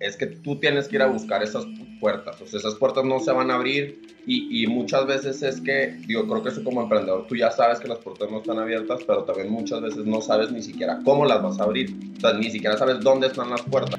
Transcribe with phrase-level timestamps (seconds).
[0.00, 1.66] es que tú tienes que ir a buscar esas
[2.00, 2.40] puertas.
[2.40, 6.28] O sea, esas puertas no se van a abrir y, muchas veces es que, digo,
[6.28, 9.24] creo que eso como emprendedor tú ya sabes que las puertas no están abiertas, pero
[9.24, 11.96] también muchas veces no sabes ni siquiera cómo las vas a abrir.
[12.16, 13.98] O sea, ni siquiera sabes dónde están las puertas.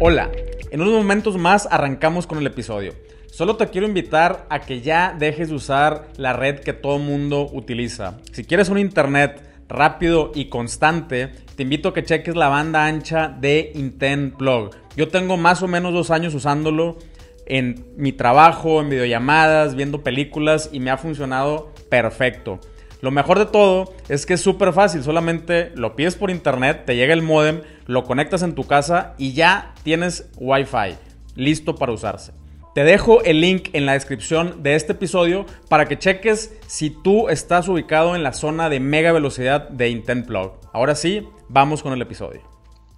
[0.00, 0.30] Hola,
[0.70, 2.94] en unos momentos más arrancamos con el episodio.
[3.32, 7.48] Solo te quiero invitar a que ya dejes de usar la red que todo mundo
[7.52, 8.18] utiliza.
[8.32, 13.28] Si quieres un internet rápido y constante, te invito a que cheques la banda ancha
[13.28, 14.70] de Intent Plug.
[14.96, 16.98] Yo tengo más o menos dos años usándolo
[17.46, 22.60] en mi trabajo, en videollamadas, viendo películas y me ha funcionado perfecto.
[23.00, 26.96] Lo mejor de todo es que es súper fácil, solamente lo pides por internet, te
[26.96, 30.96] llega el modem, lo conectas en tu casa y ya tienes Wi-Fi
[31.36, 32.39] listo para usarse.
[32.72, 37.28] Te dejo el link en la descripción de este episodio para que cheques si tú
[37.28, 40.52] estás ubicado en la zona de mega velocidad de Intent Plug.
[40.72, 42.42] Ahora sí, vamos con el episodio.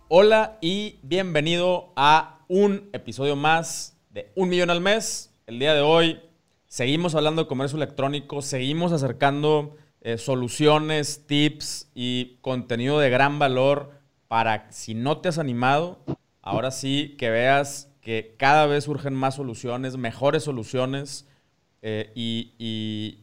[0.08, 5.32] Hola y bienvenido a un episodio más de Un Millón al Mes.
[5.46, 6.20] El día de hoy
[6.66, 13.92] seguimos hablando de comercio electrónico, seguimos acercando eh, soluciones, tips y contenido de gran valor
[14.28, 16.04] para si no te has animado,
[16.42, 21.26] ahora sí que veas que cada vez surgen más soluciones, mejores soluciones
[21.80, 23.18] eh, y,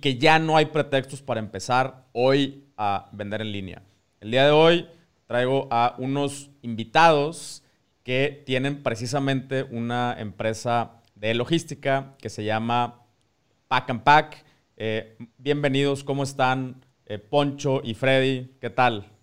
[0.00, 3.82] que ya no hay pretextos para empezar hoy a vender en línea.
[4.20, 4.86] El día de hoy
[5.26, 7.64] traigo a unos invitados
[8.04, 13.02] que tienen precisamente una empresa de logística que se llama
[13.66, 14.44] Pack and Pack.
[14.76, 16.84] Eh, bienvenidos, ¿cómo están?
[17.06, 19.17] Eh, Poncho y Freddy, ¿qué tal?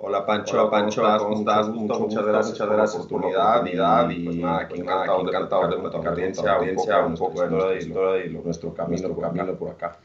[0.00, 1.68] Hola Pancho, Hola, Pancho, ¿cómo estás?
[1.70, 5.78] Mucho, muchas gracias, muchas gracias por la oportunidad y, pues nada, aquí encantado, encantado de
[5.78, 9.98] nuestra audiencia, audiencia, un poco de nuestra historia y nuestro camino, por camino por acá.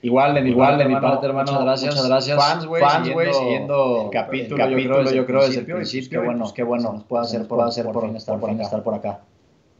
[0.00, 1.94] Igual, de mi, Igual, de mi parte, hermano, muchas gracias.
[1.96, 2.38] Muchas gracias.
[2.38, 6.20] Fans, güey, siguiendo, siguiendo capítulo, capítulo, yo creo, desde el principio.
[6.20, 9.22] Qué bueno, qué bueno nos puede hacer, puede hacer por, estar, por, estar por acá.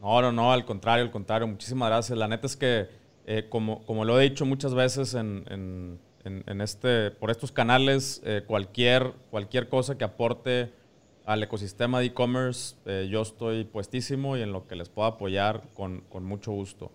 [0.00, 1.46] No, no, no, al contrario, al contrario.
[1.46, 2.18] Muchísimas gracias.
[2.18, 2.88] La neta es que,
[3.26, 8.20] eh, como, como lo he dicho muchas veces en, en en, este, por estos canales,
[8.24, 10.70] eh, cualquier, cualquier cosa que aporte
[11.24, 15.62] al ecosistema de e-commerce, eh, yo estoy puestísimo y en lo que les pueda apoyar
[15.74, 16.90] con, con mucho gusto.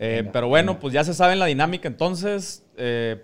[0.00, 2.64] Eh, pero bueno, pues ya se saben la dinámica, entonces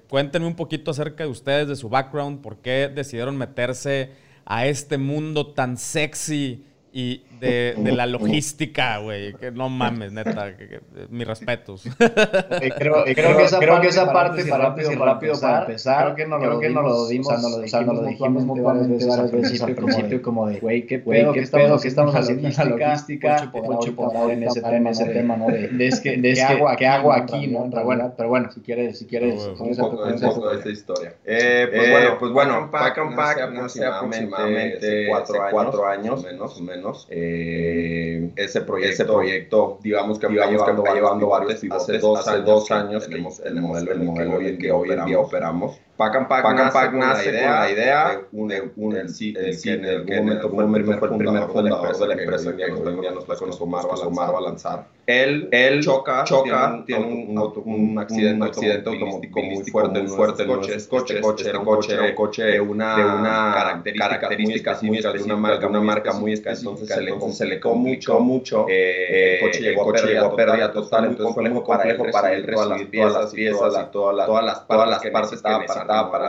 [0.08, 4.10] cuéntenme un poquito acerca de ustedes, de su background, por qué decidieron meterse
[4.44, 6.64] a este mundo tan sexy
[6.96, 9.34] y de, de la logística, güey.
[9.34, 10.56] Que no mames, neta.
[10.56, 11.82] Que, que, mis respetos.
[11.98, 16.04] creo, creo, que esa creo parte, que esa parte para, rápido, para, rápido para empezar,
[16.04, 18.62] creo que no lo, que no lo dimos, o sea, no lo dijimos, lo dijimos
[18.62, 22.46] varias veces, al principio, principio como de, güey, qué pedo, qué pedo, que estamos haciendo
[22.46, 25.48] en la logística, mucho por en ese tema, ese tema, ¿no?
[25.48, 26.22] De, es que,
[26.78, 27.68] ¿qué hago aquí, no?
[27.70, 31.14] Pero bueno, pero bueno, si quieres, si quieres, un poco de esta historia.
[31.24, 35.08] Pues bueno, pues bueno, Pack and Pack aproximadamente
[35.50, 37.06] cuatro años, menos o menos.
[37.10, 42.70] Eh, ese, proyecto, ese proyecto, digamos que va llevando, llevando varios hace dos, hace dos
[42.70, 45.80] años tenemos el modelo, el modelo que hoy en día operamos.
[45.96, 49.84] Pack and Pack, Pack, nace, con la idea, de un, el, sí, el, sí, en
[49.84, 54.06] el momento fue el primer, fue el primer fundador de la empresa que nos la
[54.06, 54.86] Omar va a lanzar.
[55.06, 60.08] Él, él choca, choca tiene, un, un, un, accidente, un accidente automovilístico muy fuerte, muy
[60.08, 63.82] fuerte en coches, coche, coche, este coche, un coche de una, de una
[64.38, 69.76] muy específicas, una marca, una marca muy específica, entonces se le complicó mucho, eh, el
[69.76, 73.74] coche llegó a pérdida total, entonces fue muy complejo para él recibir todas las piezas
[73.86, 75.83] y todas las partes que necesitaba para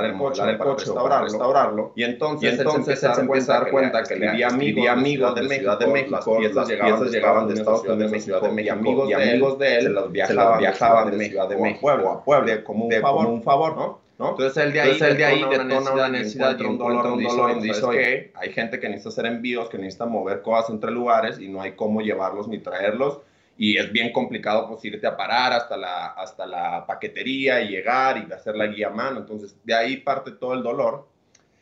[0.05, 4.31] el coche, para restaurarlo, y entonces, entonces él se empieza a dar cuenta que le
[4.31, 8.41] vivía amigo de Ciudad de México, y las piezas llegaban de Estados Unidos de Ciudad
[8.41, 11.89] de México, y amigos, y amigos de él se los viajaban, de Ciudad de México
[11.89, 14.05] a Puebla, como un favor, ¿no?
[14.17, 14.29] ¿No?
[14.29, 17.21] Entonces él de ahí, Entonces, él de ahí detona una necesidad y un dolor, un
[17.21, 20.91] dolor donde dice, oye, hay gente que necesita hacer envíos, que necesita mover cosas entre
[20.91, 23.19] lugares y no hay cómo llevarlos ni traerlos
[23.57, 28.17] y es bien complicado pues irte a parar hasta la, hasta la paquetería y llegar
[28.17, 29.19] y hacer la guía a mano.
[29.19, 31.07] Entonces de ahí parte todo el dolor.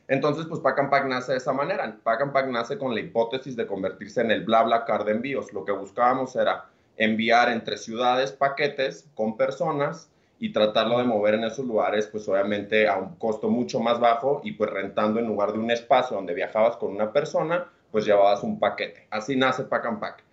[0.08, 1.96] Entonces pues Pack and Pack nace de esa manera.
[2.04, 5.54] Pack and Pack nace con la hipótesis de convertirse en el bla car de envíos.
[5.54, 6.66] Lo que buscábamos era
[6.98, 12.88] enviar entre ciudades paquetes con personas y tratarlo de mover en esos lugares, pues obviamente
[12.88, 16.34] a un costo mucho más bajo y pues rentando en lugar de un espacio donde
[16.34, 19.08] viajabas con una persona, pues llevabas un paquete.
[19.10, 20.24] Así nace Pack and Pack.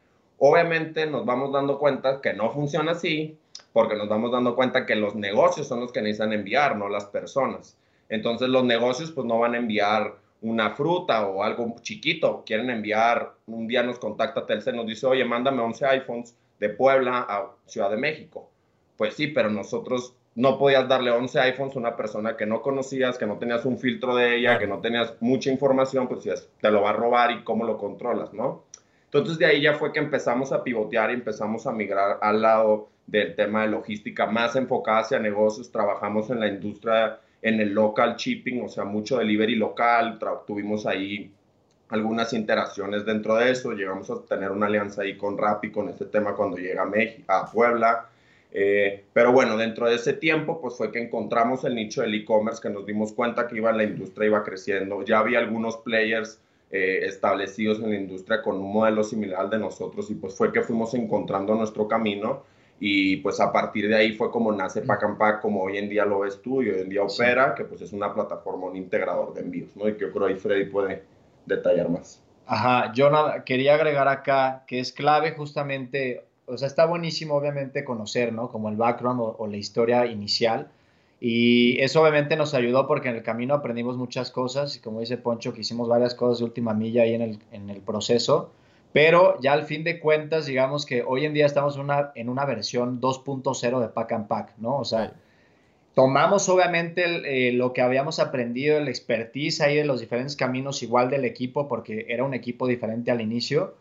[0.42, 3.36] Obviamente nos vamos dando cuenta que no funciona así,
[3.74, 7.04] porque nos vamos dando cuenta que los negocios son los que necesitan enviar, no las
[7.04, 7.76] personas.
[8.08, 13.34] Entonces los negocios pues no van a enviar una fruta o algo chiquito, quieren enviar,
[13.46, 17.90] un día nos contacta Telcel, nos dice, oye, mándame 11 iPhones de Puebla a Ciudad
[17.90, 18.48] de México.
[18.96, 23.18] Pues sí, pero nosotros no podías darle 11 iPhones a una persona que no conocías,
[23.18, 26.24] que no tenías un filtro de ella, que no tenías mucha información, pues
[26.60, 28.69] te lo va a robar y cómo lo controlas, ¿no?
[29.12, 32.90] Entonces de ahí ya fue que empezamos a pivotear y empezamos a migrar al lado
[33.08, 35.72] del tema de logística más enfocada hacia negocios.
[35.72, 40.20] Trabajamos en la industria, en el local shipping, o sea, mucho delivery local.
[40.46, 41.32] Tuvimos ahí
[41.88, 43.72] algunas interacciones dentro de eso.
[43.72, 47.24] Llegamos a tener una alianza ahí con Rappi con este tema cuando llega a, México,
[47.32, 48.06] a Puebla.
[48.52, 52.60] Eh, pero bueno, dentro de ese tiempo, pues fue que encontramos el nicho del e-commerce,
[52.62, 55.02] que nos dimos cuenta que iba la industria iba creciendo.
[55.04, 59.58] Ya había algunos players eh, establecidos en la industria con un modelo similar al de
[59.58, 62.44] nosotros y pues fue que fuimos encontrando nuestro camino
[62.78, 65.88] y pues a partir de ahí fue como nace Pack and Pack como hoy en
[65.88, 68.76] día lo ves tú y hoy en día opera, que pues es una plataforma, un
[68.76, 69.86] integrador de envíos, ¿no?
[69.86, 71.02] Y que yo creo ahí Freddy puede
[71.44, 72.22] detallar más.
[72.46, 77.84] Ajá, yo nada, quería agregar acá que es clave justamente, o sea, está buenísimo obviamente
[77.84, 78.50] conocer, ¿no?
[78.50, 80.70] Como el background o, o la historia inicial,
[81.20, 85.18] y eso obviamente nos ayudó porque en el camino aprendimos muchas cosas y como dice
[85.18, 88.50] Poncho, que hicimos varias cosas de última milla ahí en el, en el proceso.
[88.92, 92.30] Pero ya al fin de cuentas, digamos que hoy en día estamos en una, en
[92.30, 94.78] una versión 2.0 de Pack and Pack, ¿no?
[94.78, 95.12] O sea,
[95.94, 97.04] tomamos obviamente
[97.48, 101.68] eh, lo que habíamos aprendido, el expertise ahí de los diferentes caminos igual del equipo,
[101.68, 103.74] porque era un equipo diferente al inicio,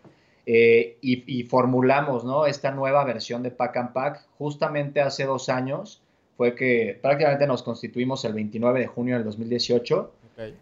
[0.45, 2.45] eh, y, y, formulamos, ¿no?
[2.45, 6.03] Esta nueva versión de Pack and Pack justamente hace dos años
[6.39, 10.11] fue que prácticamente nos constituimos el 29 de junio del 2018.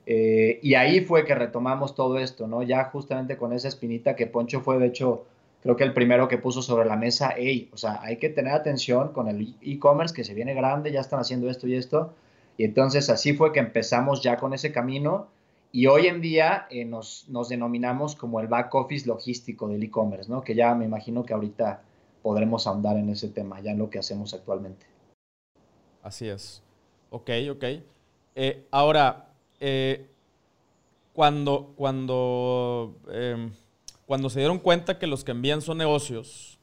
[0.07, 2.63] Eh, y ahí fue que retomamos todo esto, ¿no?
[2.63, 5.25] Ya justamente con esa espinita que Poncho fue, de hecho,
[5.61, 8.53] creo que el primero que puso sobre la mesa, hey, o sea, hay que tener
[8.53, 12.11] atención con el e-commerce que se viene grande, ya están haciendo esto y esto.
[12.57, 15.27] Y entonces así fue que empezamos ya con ese camino.
[15.71, 20.27] Y hoy en día eh, nos, nos denominamos como el back office logístico del e-commerce,
[20.27, 20.41] ¿no?
[20.41, 21.83] Que ya me imagino que ahorita
[22.23, 24.96] podremos ahondar en ese tema, ya en lo que hacemos actualmente.
[26.07, 26.63] Así es.
[27.09, 27.63] Ok, ok.
[28.33, 29.27] Eh, ahora,
[29.59, 30.07] eh,
[31.11, 33.51] cuando, cuando, em,
[34.05, 36.59] cuando se dieron cuenta que los que envían son negocios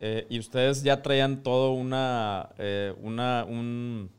[0.00, 2.50] eh, y ustedes ya traían todo una,
[3.00, 4.10] una, un,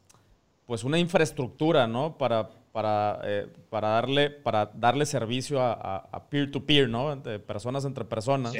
[0.65, 2.17] pues una infraestructura, ¿no?
[2.17, 3.21] Para, para,
[3.69, 7.15] para, darle, para darle servicio a peer-to-peer, ¿no?
[7.17, 8.55] De personas entre personas.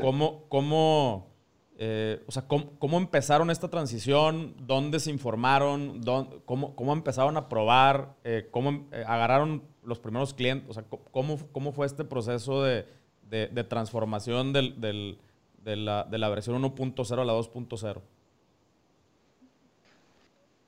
[0.00, 1.31] ¿Cómo, cómo
[1.78, 4.54] eh, o sea, ¿cómo, empezaron esta transición?
[4.60, 6.00] ¿Dónde se informaron?
[6.44, 8.14] cómo, cómo, empezaron a probar?
[8.24, 10.68] Eh, ¿Cómo eh, agarraron los primeros clientes?
[10.70, 12.86] O sea, ¿cómo, cómo fue este proceso de,
[13.28, 15.16] de, transformación de,
[15.62, 18.00] la, de, la, versión 1.0 a la 2.0?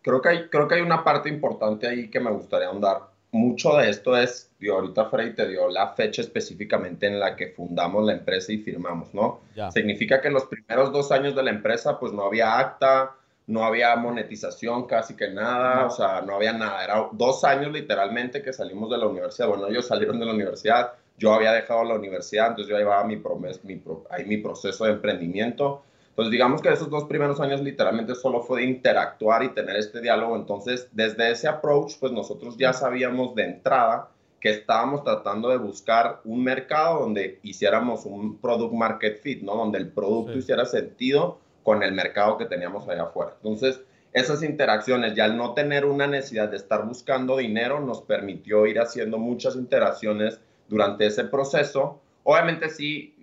[0.02, 0.20] Creo
[0.50, 4.50] creo que hay una parte importante ahí que me gustaría ahondar mucho de esto es,
[4.58, 8.58] dio, ahorita Freddy te dio la fecha específicamente en la que fundamos la empresa y
[8.58, 9.40] firmamos, ¿no?
[9.72, 13.14] Significa que los primeros dos años de la empresa, pues no había acta,
[13.46, 16.82] no había monetización, casi que nada, o sea, no había nada.
[16.82, 19.48] Era dos años literalmente que salimos de la universidad.
[19.48, 23.16] Bueno, ellos salieron de la universidad, yo había dejado la universidad, entonces yo llevaba mi,
[23.16, 25.82] mi, ahí mi proceso de emprendimiento
[26.14, 30.00] pues digamos que esos dos primeros años literalmente solo fue de interactuar y tener este
[30.00, 30.36] diálogo.
[30.36, 36.20] Entonces, desde ese approach, pues nosotros ya sabíamos de entrada que estábamos tratando de buscar
[36.24, 39.56] un mercado donde hiciéramos un product market fit, ¿no?
[39.56, 43.32] Donde el producto hiciera sentido con el mercado que teníamos allá afuera.
[43.36, 43.80] Entonces,
[44.12, 48.78] esas interacciones, ya al no tener una necesidad de estar buscando dinero, nos permitió ir
[48.78, 52.00] haciendo muchas interacciones durante ese proceso.
[52.22, 53.13] Obviamente sí,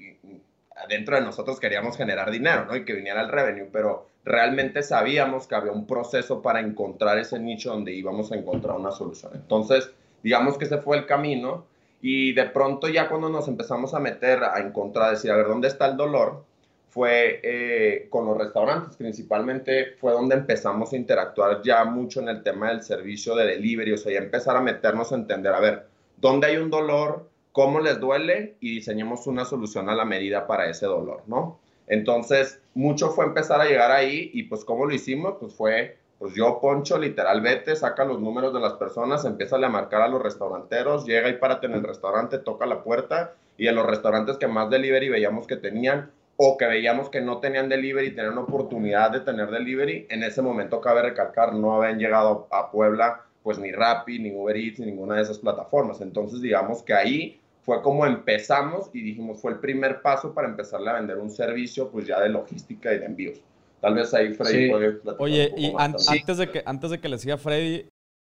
[0.87, 2.75] dentro de nosotros queríamos generar dinero, ¿no?
[2.75, 7.39] Y que viniera el revenue, pero realmente sabíamos que había un proceso para encontrar ese
[7.39, 9.31] nicho donde íbamos a encontrar una solución.
[9.35, 9.91] Entonces,
[10.23, 11.65] digamos que ese fue el camino
[12.01, 15.67] y de pronto ya cuando nos empezamos a meter a encontrar, decir, a ver, ¿dónde
[15.67, 16.43] está el dolor?
[16.89, 22.43] Fue eh, con los restaurantes, principalmente fue donde empezamos a interactuar ya mucho en el
[22.43, 25.87] tema del servicio de delivery, o sea, ya empezar a meternos a entender, a ver,
[26.17, 27.29] ¿dónde hay un dolor?
[27.51, 31.59] Cómo les duele y diseñemos una solución a la medida para ese dolor, ¿no?
[31.87, 36.33] Entonces, mucho fue empezar a llegar ahí y pues cómo lo hicimos, pues fue, pues
[36.35, 40.21] yo, Poncho, literal, vete, saca los números de las personas, empieza a marcar a los
[40.21, 44.47] restauranteros, llega y párate en el restaurante, toca la puerta y en los restaurantes que
[44.47, 49.19] más delivery veíamos que tenían o que veíamos que no tenían delivery, tenían oportunidad de
[49.19, 54.19] tener delivery, en ese momento cabe recalcar, no habían llegado a Puebla pues ni Rappi,
[54.19, 56.01] ni Uber Eats, ni ninguna de esas plataformas.
[56.01, 60.89] Entonces digamos que ahí fue como empezamos y dijimos, fue el primer paso para empezarle
[60.89, 63.39] a vender un servicio pues ya de logística y de envíos.
[63.79, 67.17] Tal vez ahí Freddy puede platicar Oye, y antes, de que, antes de que le
[67.17, 67.85] siga Freddy,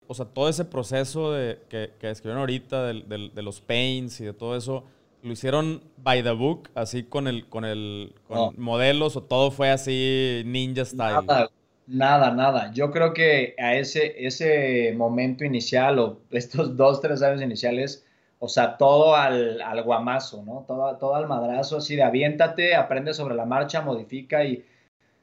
[0.06, 4.32] o sea, todo ese proceso de, que, que describieron ahorita de, los paints y de
[4.32, 4.84] todo eso,
[5.22, 9.70] ¿lo hicieron by the book, así con el, con el, con modelos o todo fue
[9.70, 11.26] así ninja style?
[11.26, 11.50] Nada,
[11.86, 12.72] Nada, nada.
[12.72, 18.06] Yo creo que a ese, ese momento inicial o estos dos, tres años iniciales,
[18.44, 20.64] o sea, todo al, al guamazo, ¿no?
[20.66, 24.64] Todo, todo al madrazo, así de aviéntate, aprende sobre la marcha, modifica y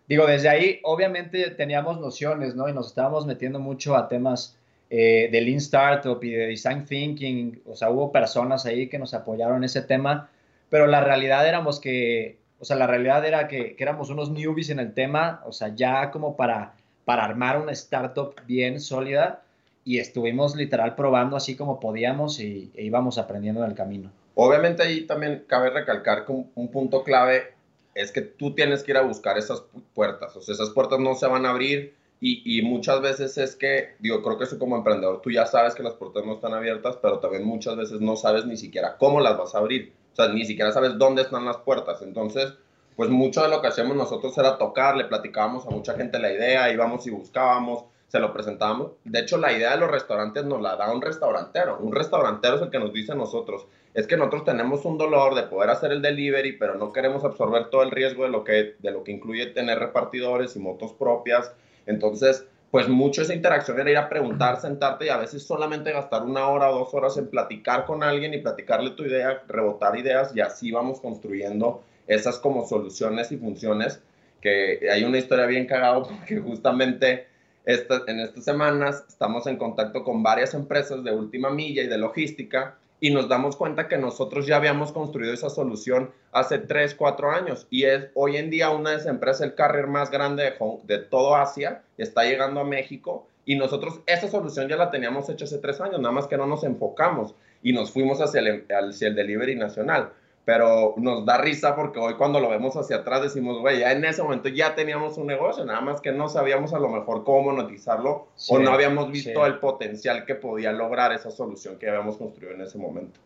[0.07, 2.69] digo, desde ahí obviamente teníamos nociones, ¿no?
[2.69, 4.57] Y nos estábamos metiendo mucho a temas
[4.89, 9.13] eh, de Lean Startup y de Design Thinking, o sea, hubo personas ahí que nos
[9.13, 10.29] apoyaron en ese tema,
[10.69, 14.79] pero la realidad éramos que o sea, la realidad era que, éramos unos newbies en
[14.79, 16.73] el tema, o sea, ya como para,
[17.03, 19.43] para armar una startup bien sólida
[19.83, 24.11] y estuvimos literal probando así como podíamos y, e íbamos aprendiendo en el camino.
[24.35, 27.53] Obviamente ahí también cabe recalcar que un, punto clave
[27.95, 31.15] es que tú tienes que ir a buscar esas puertas, o sea, esas puertas no
[31.15, 34.75] se van a abrir y, y, muchas veces es que, digo, creo que eso como
[34.75, 38.17] emprendedor, tú ya sabes que las puertas no están abiertas, pero también muchas veces no
[38.17, 39.93] sabes ni siquiera cómo las vas a abrir.
[40.11, 42.01] O sea, ni siquiera sabes dónde están las puertas.
[42.01, 42.53] Entonces,
[42.97, 46.33] pues mucho de lo que hacíamos nosotros era tocar, le platicábamos a mucha gente la
[46.33, 48.93] idea, íbamos y buscábamos, se lo presentábamos.
[49.05, 51.77] De hecho, la idea de los restaurantes nos la da un restaurantero.
[51.79, 55.35] Un restaurantero es el que nos dice a nosotros, es que nosotros tenemos un dolor
[55.35, 58.75] de poder hacer el delivery, pero no queremos absorber todo el riesgo de lo que,
[58.79, 61.51] de lo que incluye tener repartidores y motos propias.
[61.85, 66.23] Entonces, pues mucho esa interacción era ir a preguntar, sentarte y a veces solamente gastar
[66.23, 70.35] una hora o dos horas en platicar con alguien y platicarle tu idea, rebotar ideas
[70.35, 74.01] y así vamos construyendo esas como soluciones y funciones
[74.41, 77.28] que hay una historia bien cagada porque justamente
[77.69, 81.99] esta, en estas semanas estamos en contacto con varias empresas de última milla y de
[81.99, 87.31] logística y nos damos cuenta que nosotros ya habíamos construido esa solución hace 3, 4
[87.31, 87.67] años.
[87.69, 90.97] Y es hoy en día una de esas empresas, el carrier más grande de, de
[90.97, 95.59] todo Asia, está llegando a México y nosotros esa solución ya la teníamos hecha hace
[95.59, 99.15] 3 años, nada más que no nos enfocamos y nos fuimos hacia el, hacia el
[99.15, 100.09] delivery nacional
[100.45, 104.03] pero nos da risa porque hoy cuando lo vemos hacia atrás decimos, güey, ya en
[104.03, 107.51] ese momento ya teníamos un negocio, nada más que no sabíamos a lo mejor cómo
[107.51, 112.53] monetizarlo o no habíamos visto el potencial que podía lograr esa solución que habíamos construido
[112.53, 113.19] en ese momento.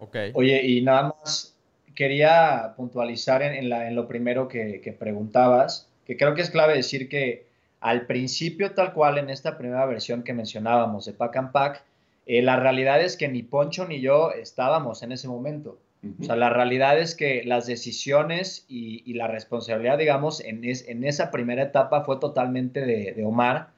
[0.00, 0.30] Okay.
[0.34, 1.56] Oye, y nada más
[1.96, 6.74] quería puntualizar en, la, en lo primero que, que, preguntabas, que creo que es clave
[6.74, 7.48] decir que
[7.80, 11.82] al principio, tal cual en esta primera versión que mencionábamos de Pack and Pack,
[12.26, 15.78] eh, la realidad es que ni Poncho ni yo estábamos en ese momento.
[16.20, 21.32] O sea, la realidad es que las decisiones y, la responsabilidad, digamos, en, en, esa
[21.32, 23.70] primera etapa fue totalmente de, Omar.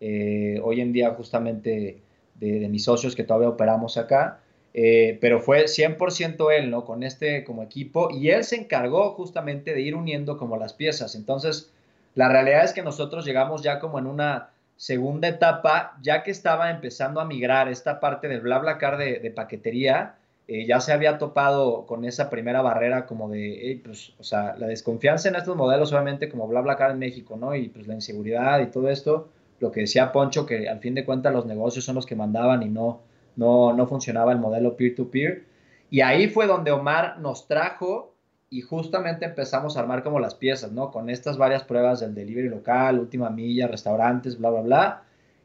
[0.00, 1.98] Eh, hoy en día justamente
[2.36, 4.40] de, mis socios que todavía operamos acá.
[4.72, 6.84] Eh, pero fue 100% él, ¿no?
[6.84, 11.14] Con este como equipo y él se encargó justamente de ir uniendo como las piezas.
[11.14, 11.70] Entonces,
[12.16, 16.70] la realidad es que nosotros llegamos ya como en una segunda etapa, ya que estaba
[16.70, 20.16] empezando a migrar esta parte del BlaBlaCar de, de paquetería
[20.46, 24.66] eh, ya se había topado con esa primera barrera como de, pues, o sea, la
[24.66, 27.54] desconfianza en estos modelos, obviamente, como BlaBlaCar en México, ¿no?
[27.54, 29.28] Y pues la inseguridad y todo esto,
[29.60, 32.62] lo que decía Poncho, que al fin de cuentas los negocios son los que mandaban
[32.62, 33.00] y no,
[33.36, 35.44] no, no funcionaba el modelo peer-to-peer.
[35.90, 38.14] Y ahí fue donde Omar nos trajo
[38.50, 40.90] y justamente empezamos a armar como las piezas, ¿no?
[40.90, 45.02] Con estas varias pruebas del delivery local, última milla, restaurantes, bla, bla, bla.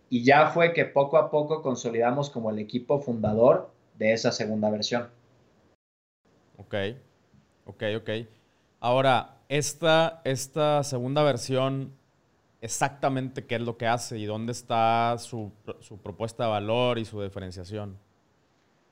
[0.09, 4.69] Y ya fue que poco a poco consolidamos como el equipo fundador de esa segunda
[4.71, 5.09] versión.
[6.57, 6.75] Ok,
[7.65, 8.09] ok, ok.
[8.79, 11.93] Ahora, esta, esta segunda versión,
[12.61, 15.51] exactamente qué es lo que hace y dónde está su,
[16.01, 17.97] propuesta de valor y su diferenciación.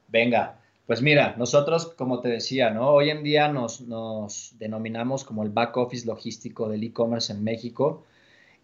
[0.10, 2.92] Venga, pues mira, nosotros, como te decía, ¿no?
[2.92, 8.04] Hoy en día nos, nos denominamos como el back office logístico del e-commerce en México.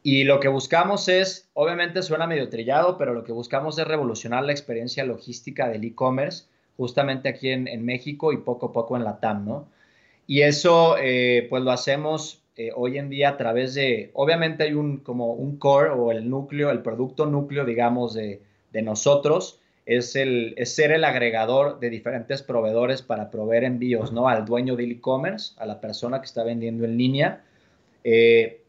[0.06, 4.44] Y lo que buscamos es, obviamente suena medio trillado, pero lo que buscamos es revolucionar
[4.44, 6.46] la experiencia logística del e-commerce,
[6.76, 9.70] justamente aquí en, México y poco a poco en la TAM, ¿no?
[10.28, 14.74] Y eso, eh, pues lo hacemos eh, hoy en día a través de, obviamente hay
[14.74, 18.42] un, como un core o el núcleo, el producto núcleo, digamos, de,
[18.74, 24.28] nosotros, es, el, es ser el agregador de diferentes proveedores para proveer envíos, ¿no?
[24.28, 27.44] Al dueño del e-commerce, a la persona que está vendiendo en línea.
[28.04, 28.63] Eh,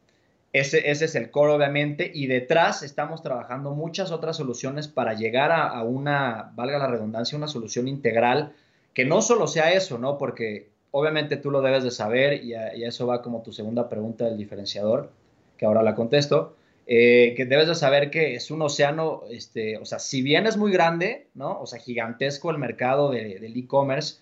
[0.54, 5.82] ese, es el core, obviamente, y detrás estamos trabajando muchas otras soluciones para llegar a,
[5.82, 8.52] una, valga la redundancia, una solución integral,
[8.94, 10.16] que no solo sea eso, ¿no?
[10.16, 14.37] Porque obviamente tú lo debes de saber, y, eso va como tu segunda pregunta del
[14.37, 15.11] diferenciador,
[15.58, 16.54] que ahora la contesto,
[16.87, 20.56] eh, que debes de saber que es un océano, este, o sea, si bien es
[20.56, 21.61] muy grande, ¿no?
[21.61, 24.18] O sea, gigantesco el mercado del e-commerce,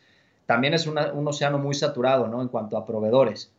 [0.46, 2.40] también es un océano muy saturado, ¿no?
[2.40, 3.52] En cuanto a proveedores.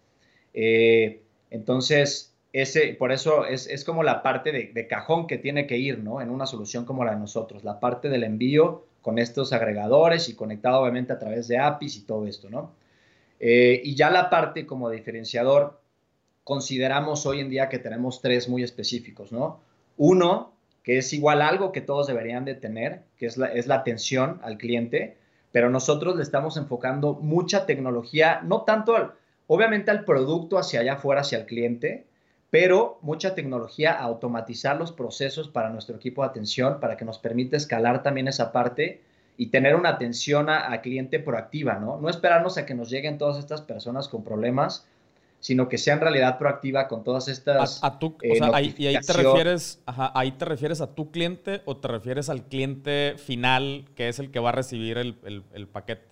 [0.56, 5.98] Eh, entonces, ese, por eso es, como la parte de, cajón que tiene que ir,
[5.98, 6.22] ¿no?
[6.22, 10.36] En una solución como la de nosotros, la parte del envío con estos agregadores y
[10.36, 12.72] conectado obviamente a través de APIs y todo esto, ¿no?
[13.40, 15.82] Eh, y ya la parte como diferenciador,
[16.44, 19.60] consideramos hoy en día que tenemos tres muy específicos, ¿no?
[19.98, 23.76] Uno, que es igual algo que todos deberían de tener, que es la, es la
[23.76, 25.18] atención al cliente,
[25.52, 29.14] pero nosotros le estamos enfocando mucha tecnología, no tanto
[29.48, 32.06] obviamente al producto hacia allá afuera, hacia el cliente,
[32.54, 37.18] pero mucha tecnología a automatizar los procesos para nuestro equipo de atención, para que nos
[37.18, 39.02] permita escalar también esa parte
[39.38, 42.00] y tener una atención a, cliente proactiva, ¿no?
[42.00, 44.86] No esperarnos a que nos lleguen todas estas personas con problemas,
[45.40, 47.84] sino que sea en realidad proactiva con todas estas.
[47.84, 51.78] A, tu, eh, ahí, y ahí te refieres, ahí te refieres a tu cliente o
[51.78, 56.06] te refieres al cliente final que es el que va a recibir el, el, paquete.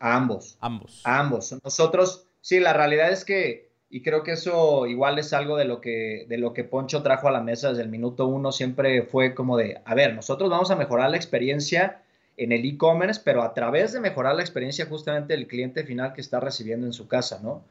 [0.00, 0.58] A ambos.
[0.60, 1.00] Ambos.
[1.04, 1.54] A ambos.
[1.62, 5.80] Nosotros, sí, la realidad es que, y creo que eso igual es algo de lo
[5.80, 9.34] que, de lo que Poncho trajo a la mesa desde el minuto uno, siempre fue
[9.34, 12.02] como de, a ver, nosotros vamos a mejorar la experiencia
[12.36, 16.20] en el e-commerce, pero a través de mejorar la experiencia justamente del cliente final que
[16.20, 17.64] está recibiendo en su casa, ¿no?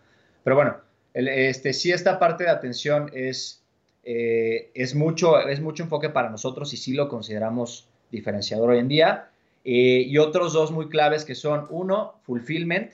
[0.44, 0.78] Pero bueno,
[1.14, 3.62] este, sí esta parte de atención es,
[4.04, 8.88] eh, es, mucho, es mucho enfoque para nosotros y sí lo consideramos diferenciador hoy en
[8.88, 9.30] día.
[9.64, 12.94] Eh, y otros dos muy claves que son, uno, fulfillment,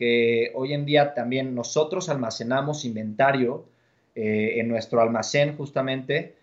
[0.00, 3.66] que hoy en día también nosotros almacenamos inventario
[4.16, 6.34] eh, en nuestro almacén justamente.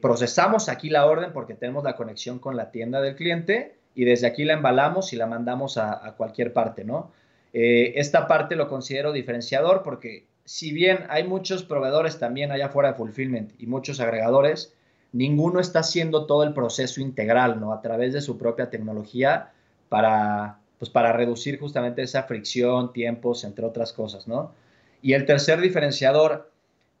[0.00, 4.26] procesamos aquí la orden porque tenemos la conexión con la tienda del cliente y desde
[4.26, 7.10] aquí la embalamos y la mandamos a, a cualquier parte, ¿no?
[7.56, 12.90] Eh, esta parte lo considero diferenciador porque si bien hay muchos proveedores también allá afuera
[12.90, 14.74] de fulfillment y muchos agregadores,
[15.12, 17.72] ninguno está haciendo todo el proceso integral, ¿no?
[17.72, 19.52] A través de su propia tecnología
[19.88, 24.52] para, pues para reducir justamente esa fricción, tiempos, entre otras cosas, ¿no?
[25.00, 26.50] Y el tercer diferenciador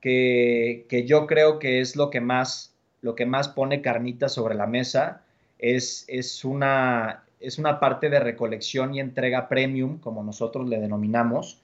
[0.00, 4.54] que, que yo creo que es lo que más, lo que más pone carnita sobre
[4.54, 5.22] la mesa
[5.58, 11.60] es, es una es una parte de recolección y entrega premium, como nosotros le denominamos.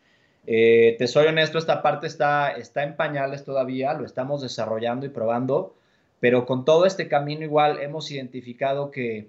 [0.46, 5.08] Eh, te soy honesto, esta parte está, está en pañales todavía, lo estamos desarrollando y
[5.08, 5.74] probando,
[6.20, 9.28] pero con todo este camino igual hemos identificado que,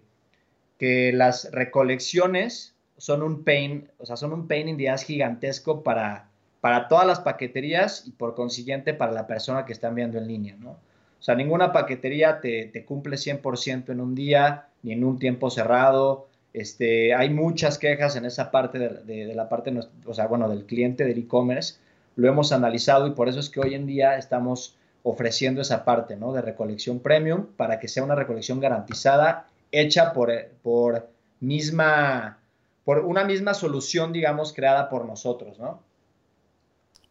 [0.78, 5.82] que las recolecciones son un pain, o sea, son un pain in the ass gigantesco
[5.82, 10.28] para, para todas las paqueterías y por consiguiente para la persona que está enviando en
[10.28, 10.72] línea, ¿no?
[10.72, 15.50] O sea, ninguna paquetería te, te cumple 100% en un día, ni en un tiempo
[15.50, 19.74] cerrado, este, hay muchas quejas en esa parte de, la parte,
[20.06, 21.76] o sea, bueno, del cliente del e-commerce.
[22.16, 26.16] Lo hemos analizado y por eso es que hoy en día estamos ofreciendo esa parte,
[26.16, 26.34] ¿no?
[26.34, 31.08] De recolección premium para que sea una recolección garantizada, hecha por, por
[31.40, 32.38] misma,
[32.84, 35.82] por una misma solución, digamos, creada por nosotros, ¿no?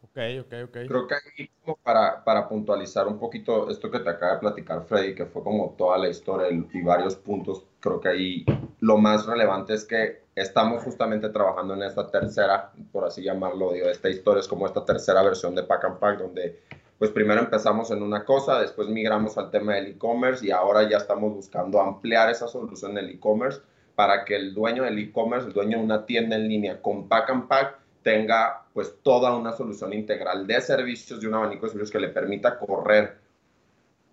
[0.03, 0.77] Ok, ok, ok.
[0.87, 4.83] Creo que aquí, como para, para puntualizar un poquito esto que te acaba de platicar
[4.83, 8.45] Freddy, que fue como toda la historia y varios puntos, creo que ahí
[8.81, 13.87] lo más relevante es que estamos justamente trabajando en esta tercera, por así llamarlo, digo,
[13.87, 16.59] esta historia es como esta tercera versión de Pack and Pack, donde
[16.97, 20.97] pues primero empezamos en una cosa, después migramos al tema del e-commerce y ahora ya
[20.97, 23.61] estamos buscando ampliar esa solución del e-commerce
[24.01, 27.29] para que el dueño del e-commerce, el dueño de una tienda en línea con Pack
[27.29, 31.91] and Pack, tenga pues toda una solución integral de servicios, de un abanico de servicios
[31.91, 33.19] que le permita correr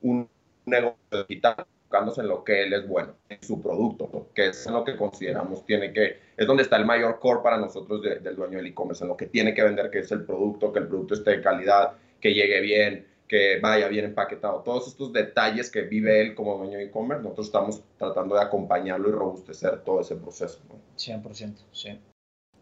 [0.02, 0.28] un
[0.66, 4.84] negocio digital enfocándose en lo que él es bueno, en su producto, que es lo
[4.84, 8.66] que consideramos tiene que, es donde está el mayor core para nosotros del dueño del
[8.66, 11.30] e-commerce, en lo que tiene que vender, que es el producto, que el producto esté
[11.30, 14.62] de calidad, que llegue bien, que vaya bien empaquetado.
[14.62, 19.08] Todos estos detalles que vive él como dueño de e-commerce, nosotros estamos tratando de acompañarlo
[19.08, 20.58] y robustecer todo ese proceso.
[20.96, 22.00] 100%, sí.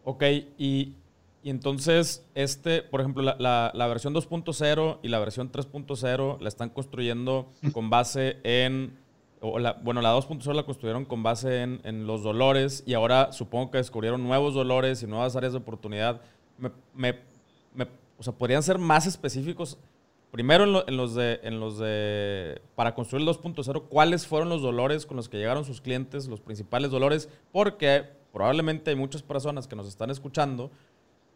[0.03, 0.23] Ok,
[0.57, 0.93] y
[1.47, 6.69] y entonces, este, por ejemplo, la, la, versión 2.0 y la versión 3.0 la están
[6.69, 8.97] construyendo con base en,
[9.39, 13.31] o la, bueno, la 2.0 la construyeron con base en, en, los dolores y ahora
[13.31, 16.19] supongo que descubrieron nuevos dolores y nuevas áreas de oportunidad.
[16.57, 17.19] Me, me,
[17.73, 19.77] me, o sea, podrían ser más específicos.
[20.31, 24.61] Primero en, en, los de, en los de, para construir el 2.0, ¿cuáles fueron los
[24.61, 27.29] dolores con los que llegaron sus clientes, los principales dolores?
[27.51, 30.69] Porque probablemente hay muchas personas que nos están escuchando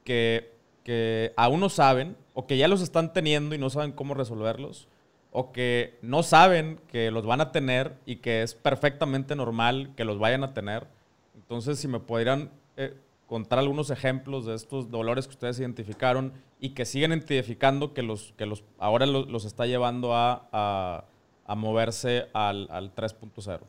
[0.03, 4.13] que, que aún no saben o que ya los están teniendo y no saben cómo
[4.13, 4.87] resolverlos
[5.31, 10.03] o que no saben que los van a tener y que es perfectamente normal que
[10.03, 10.87] los vayan a tener.
[11.35, 12.93] Entonces, si me pudieran eh,
[13.27, 18.33] contar algunos ejemplos de estos dolores que ustedes identificaron y que siguen identificando que los
[18.37, 21.05] que los ahora los, está llevando a, a,
[21.45, 23.59] a moverse al, al 3.0.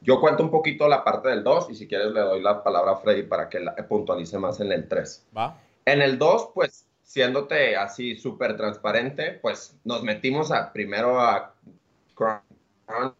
[0.00, 2.92] Yo cuento un poquito la parte del 2 y si quieres le doy la palabra
[2.92, 5.28] a Freddy para que la puntualice más en el 3.
[5.36, 5.56] ¿Va?
[5.84, 11.54] En el 2, pues, siéndote así súper transparente, pues nos metimos a, primero a
[12.14, 13.14] Crunch,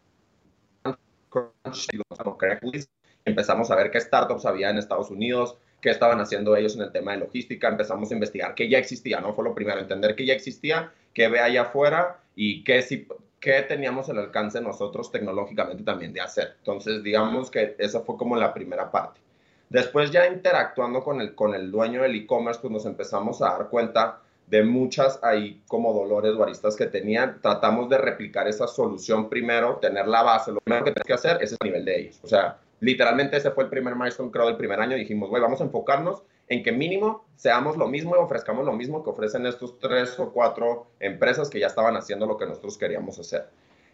[1.29, 2.79] Crunch y
[3.23, 6.93] empezamos a ver qué startups había en Estados Unidos, qué estaban haciendo ellos en el
[6.93, 9.33] tema de logística, empezamos a investigar qué ya existía, ¿no?
[9.33, 13.05] Fue lo primero, entender qué ya existía, qué ve allá afuera y qué, si,
[13.41, 16.55] qué teníamos el alcance nosotros tecnológicamente también de hacer.
[16.59, 19.19] Entonces, digamos que esa fue como la primera parte.
[19.67, 23.67] Después ya interactuando con el, con el dueño del e-commerce, pues nos empezamos a dar
[23.67, 27.41] cuenta de muchas ahí como dolores o aristas que tenían.
[27.41, 30.53] Tratamos de replicar esa solución primero, tener la base.
[30.53, 32.21] Lo primero que tienes que hacer es el nivel de ellos.
[32.23, 34.95] O sea, literalmente ese fue el primer milestone, creo, del primer año.
[34.95, 39.03] Dijimos, güey, vamos a enfocarnos en que mínimo seamos lo mismo y ofrezcamos lo mismo
[39.03, 43.17] que ofrecen estos tres o cuatro empresas que ya estaban haciendo lo que nosotros queríamos
[43.19, 43.47] hacer.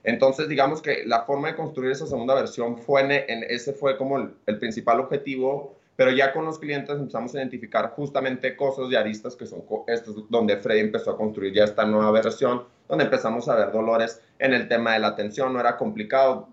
[0.04, 4.18] Entonces, digamos que la forma de construir esa segunda versión fue en, ese fue como
[4.18, 9.36] el, principal objetivo pero ya con los clientes empezamos a identificar justamente cosas de aristas
[9.36, 13.56] que son estos, donde Freddy empezó a construir ya esta nueva versión, donde empezamos a
[13.56, 16.48] ver dolores en el tema de la atención, no era complicado.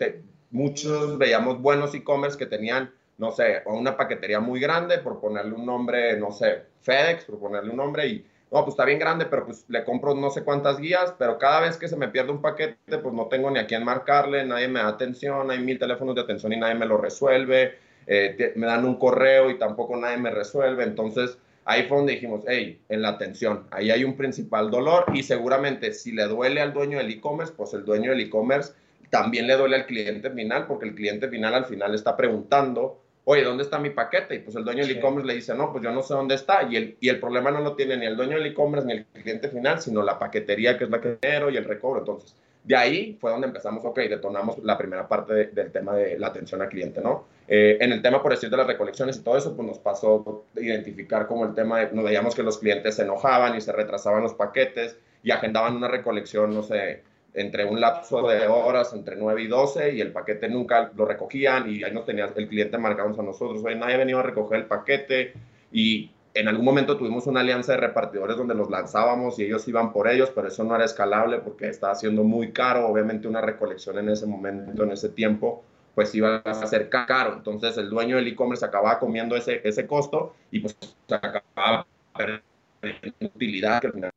[0.51, 5.67] Muchos veíamos buenos e-commerce que tenían, no sé, una paquetería muy grande, por ponerle un
[5.67, 9.45] nombre, no sé, FedEx, por ponerle un nombre y no, pues está bien grande, pero
[9.45, 12.41] pues le compro no sé cuántas guías, pero cada vez que se me pierde un
[12.41, 16.15] paquete, pues no tengo ni a quién marcarle, nadie me da atención, hay mil teléfonos
[16.15, 17.75] de atención y nadie me lo resuelve
[18.07, 20.85] eh, me dan un correo y tampoco nadie me resuelve.
[20.85, 25.23] Entonces, ahí fue donde dijimos, hey, en la atención, ahí hay un principal dolor y
[25.23, 28.75] seguramente si le duele al dueño del e-commerce, pues el dueño del e-commerce
[29.11, 33.43] también le duele al cliente final, porque el cliente final al final está preguntando, oye,
[33.43, 34.37] ¿dónde está mi paquete?
[34.37, 36.63] Y pues el dueño del e-commerce le dice, no, pues yo no sé dónde está.
[36.63, 39.05] Y el, y el problema no lo tiene ni el dueño del e-commerce ni el
[39.05, 42.01] cliente final, sino la paquetería que es la que y el recobro.
[42.01, 46.29] Entonces, de ahí fue donde empezamos, ok, detonamos la primera parte del tema de la
[46.29, 47.25] atención al cliente, ¿no?
[47.49, 50.45] Eh, en el tema, por decir, de las recolecciones y todo eso, pues nos pasó
[50.57, 54.23] identificar como el tema de, nos veíamos que los clientes se enojaban y se retrasaban
[54.23, 57.03] los paquetes y agendaban una recolección, no sé,
[57.37, 61.69] entre un lapso de horas, entre 9 y 12, y el paquete nunca lo recogían
[61.71, 64.61] y ahí nos tenía el cliente marcamos a nosotros, oye, nadie ha venido a recoger
[64.61, 65.35] el paquete
[65.71, 69.93] y en algún momento tuvimos una alianza de repartidores donde los lanzábamos y ellos iban
[69.93, 72.87] por ellos, pero eso no era escalable porque estaba siendo muy caro.
[72.87, 77.33] Obviamente una recolección en ese momento, en ese tiempo, pues iba a ser caro.
[77.35, 80.77] Entonces el dueño del e-commerce acababa comiendo ese, ese costo y pues
[81.11, 84.13] acababa perdiendo utilidad que al final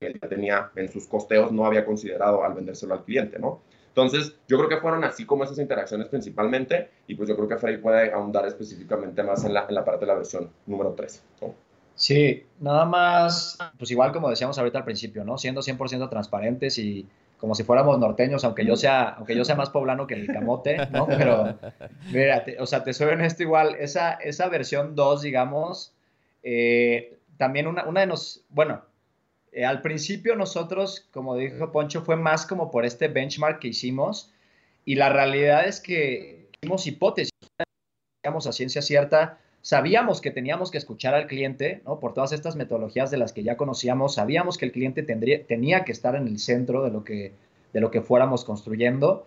[0.00, 3.60] él tenía en sus costeos, no había considerado al vendérselo al cliente, ¿no?
[3.88, 7.58] Entonces, yo creo que fueron así como esas interacciones principalmente, y pues yo creo que
[7.58, 11.22] Freddy puede ahondar específicamente más en la, en la parte de la versión número 3.
[11.96, 15.36] Sí, nada más, pues igual como decíamos ahorita al principio, ¿no?
[15.36, 19.70] Siendo 100% transparentes y como si fuéramos norteños, aunque yo sea, aunque yo sea más
[19.70, 21.06] poblano que el camote, ¿no?
[21.06, 21.58] Pero,
[22.12, 25.94] mira, o sea, te soy honesto igual, esa, esa versión 2, digamos,
[26.42, 28.82] eh, también una, una de nos, bueno,
[29.52, 34.32] eh, al principio nosotros, como dijo Poncho, fue más como por este benchmark que hicimos
[34.84, 37.32] y la realidad es que hicimos hipótesis,
[38.22, 41.98] digamos a ciencia cierta, sabíamos que teníamos que escuchar al cliente, ¿no?
[41.98, 45.84] Por todas estas metodologías de las que ya conocíamos, sabíamos que el cliente tendría, tenía
[45.84, 47.32] que estar en el centro de lo que,
[47.72, 49.26] de lo que fuéramos construyendo,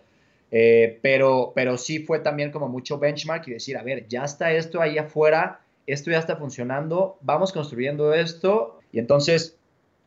[0.52, 4.54] eh, pero, pero sí fue también como mucho benchmark y decir, a ver, ya está
[4.54, 9.58] esto ahí afuera, esto ya está funcionando, vamos construyendo esto y entonces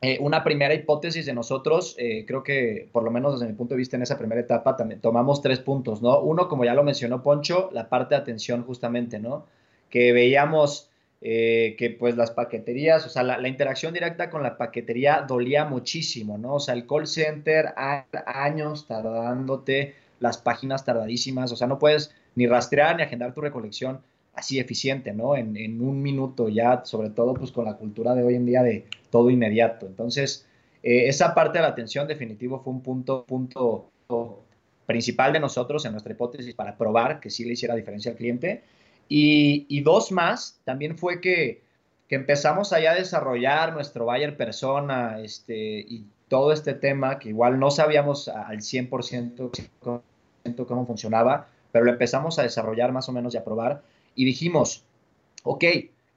[0.07, 3.75] eh, una primera hipótesis de nosotros, eh, creo que por lo menos desde mi punto
[3.75, 6.21] de vista en esa primera etapa también tomamos tres puntos, ¿no?
[6.21, 9.47] Uno, como ya lo mencionó Poncho, la parte de atención justamente, ¿no?
[9.91, 10.91] Que veíamos
[11.21, 16.39] eh, que pues las paqueterías, o sea, la, interacción directa con la paquetería dolía muchísimo,
[16.39, 16.55] ¿no?
[16.55, 17.75] O sea, el call center,
[18.27, 24.03] años tardándote, las páginas tardadísimas, o sea, no puedes ni rastrear ni agendar tu recolección
[24.37, 25.35] así eficiente, ¿no?
[25.35, 28.87] En, un minuto ya, sobre todo pues con la cultura de hoy en día de
[29.11, 29.87] todo inmediato.
[29.87, 30.47] Entonces,
[30.83, 33.91] eh, esa parte de la atención definitivo fue un punto,
[34.85, 38.63] principal de nosotros en nuestra hipótesis para probar que sí le hiciera diferencia al cliente.
[39.09, 41.63] Y, y dos más, también fue que,
[42.09, 47.59] que, empezamos allá a desarrollar nuestro buyer persona este, y todo este tema que igual
[47.59, 49.51] no sabíamos al 100%
[50.67, 53.83] cómo funcionaba, pero lo empezamos a desarrollar más o menos y a probar
[54.17, 54.85] y dijimos,
[55.45, 55.65] ok,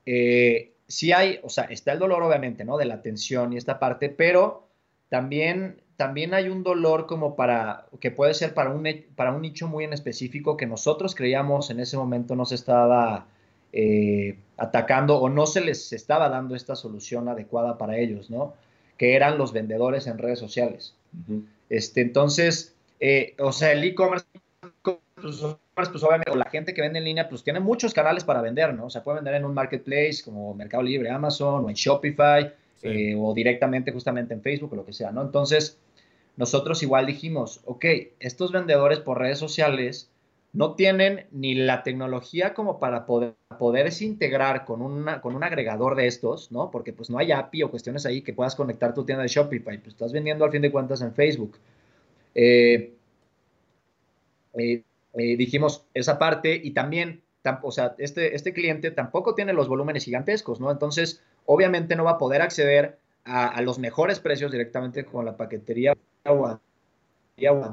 [0.07, 2.77] eh, sí hay, o sea, está el dolor obviamente, ¿no?
[2.77, 4.67] De la tensión y esta parte, pero
[5.09, 9.67] también, también hay un dolor como para, que puede ser para un, para un nicho
[9.67, 13.27] muy en específico que nosotros creíamos en ese momento no se estaba
[13.71, 18.53] eh, atacando o no se les estaba dando esta solución adecuada para ellos, ¿no?
[18.97, 20.95] Que eran los vendedores en redes sociales.
[21.69, 24.25] este, entonces, eh, o sea, el e-commerce
[25.87, 28.73] pues, obviamente, o la gente que vende en línea, pues tiene muchos canales para vender,
[28.73, 28.87] ¿no?
[28.87, 33.15] O sea, puede vender en un marketplace como Mercado Libre, Amazon o en Shopify eh,
[33.17, 35.21] o directamente justamente en Facebook o lo que sea, ¿no?
[35.21, 35.79] Entonces,
[36.35, 37.85] nosotros igual dijimos, ok,
[38.19, 40.09] estos vendedores por redes sociales,
[40.51, 45.95] no tienen ni la tecnología como para poder, poderse integrar con, una, con un agregador
[45.95, 46.71] de estos, ¿no?
[46.71, 49.77] Porque pues no hay API o cuestiones ahí que puedas conectar tu tienda de Shopify,
[49.77, 51.57] pues estás vendiendo al fin de cuentas en Facebook.
[52.33, 52.93] Eh,
[54.57, 54.83] eh,
[55.19, 57.21] eh, dijimos esa parte y también,
[57.61, 60.71] o sea, este, este cliente tampoco tiene los volúmenes gigantescos, ¿no?
[60.71, 65.93] Entonces, obviamente no va a poder acceder a, los mejores precios directamente con la paquetería
[66.25, 66.59] o a,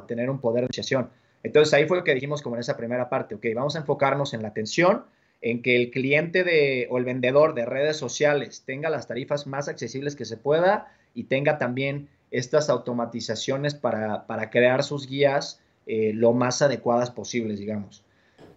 [0.06, 1.10] tener un poder de negociación.
[1.42, 4.34] Entonces ahí fue lo que dijimos como en esa primera parte, ok, vamos a enfocarnos
[4.34, 5.04] en la atención,
[5.40, 9.68] en que el cliente de, o el vendedor de redes sociales tenga las tarifas más
[9.68, 16.32] accesibles que se pueda y tenga también estas automatizaciones para, crear sus guías eh, lo
[16.32, 18.04] más adecuadas posibles, digamos.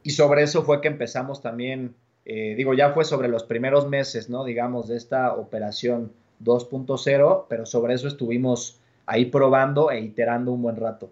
[0.04, 4.30] Y sobre eso fue que empezamos también, eh, digo, ya fue sobre los primeros meses,
[4.30, 4.44] ¿no?
[4.44, 6.12] Digamos, de esta operación
[6.44, 11.12] 2.0, pero sobre eso estuvimos ahí probando e iterando un buen rato.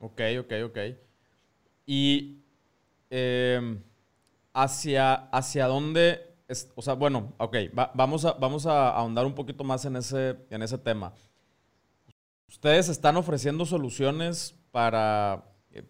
[0.00, 0.78] Ok, ok, ok.
[1.86, 2.38] Y
[3.10, 3.80] em,
[4.52, 6.20] hacia, hacia dónde,
[6.74, 7.56] o sea, bueno, ok,
[7.94, 11.12] vamos, a, vamos a ahondar un poquito más en ese, en ese tema.
[12.54, 15.44] Ustedes están ofreciendo soluciones para,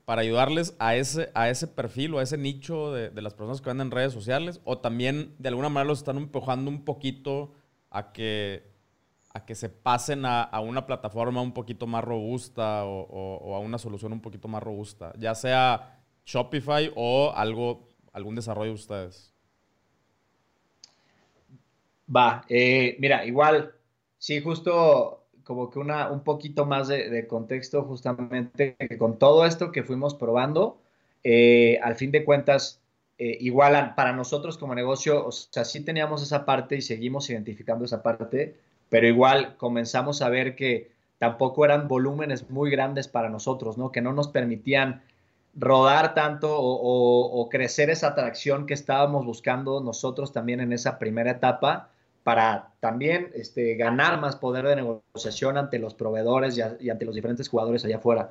[0.06, 3.60] para ayudarles a ese, a ese perfil o a ese nicho de, de, las personas
[3.60, 7.52] que venden en redes sociales o también de alguna manera los están empujando un poquito
[7.90, 8.72] a que
[9.34, 14.14] a que se pasen a, una plataforma un poquito más robusta o, a una solución
[14.14, 19.34] un poquito más robusta, ya sea Shopify o algo, algún desarrollo de ustedes?
[22.08, 23.74] Va, eh, mira, igual,
[24.16, 29.82] sí, justo como que una, un poquito más de, contexto, justamente con todo esto que
[29.82, 30.78] fuimos probando,
[31.22, 32.80] eh, al fin de cuentas,
[33.18, 37.84] eh, igual para nosotros como negocio, o sea, sí teníamos esa parte y seguimos identificando
[37.84, 38.56] esa parte,
[38.88, 43.92] pero igual comenzamos a ver que tampoco eran volúmenes muy grandes para nosotros, ¿no?
[43.92, 45.02] Que no nos permitían
[45.56, 51.90] rodar tanto o, crecer esa atracción que estábamos buscando nosotros también en esa primera etapa
[52.24, 57.48] para también este, ganar más poder de negociación ante los proveedores y, ante los diferentes
[57.48, 58.30] jugadores allá afuera.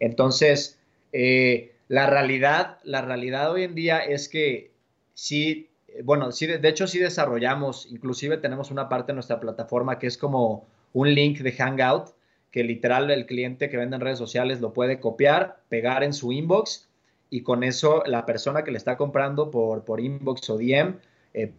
[0.00, 0.78] Entonces,
[1.12, 4.72] eh, la realidad, la realidad hoy en día es que
[5.14, 5.68] sí
[6.04, 10.18] bueno, sí, de, hecho sí desarrollamos, inclusive tenemos una parte de nuestra plataforma que es
[10.18, 12.10] como un link de Hangout,
[12.50, 16.32] que literal el cliente que vende en redes sociales lo puede copiar, pegar en su
[16.32, 16.88] inbox
[17.30, 20.96] y con eso la persona que le está comprando por, por inbox o DM
[21.34, 21.52] eh,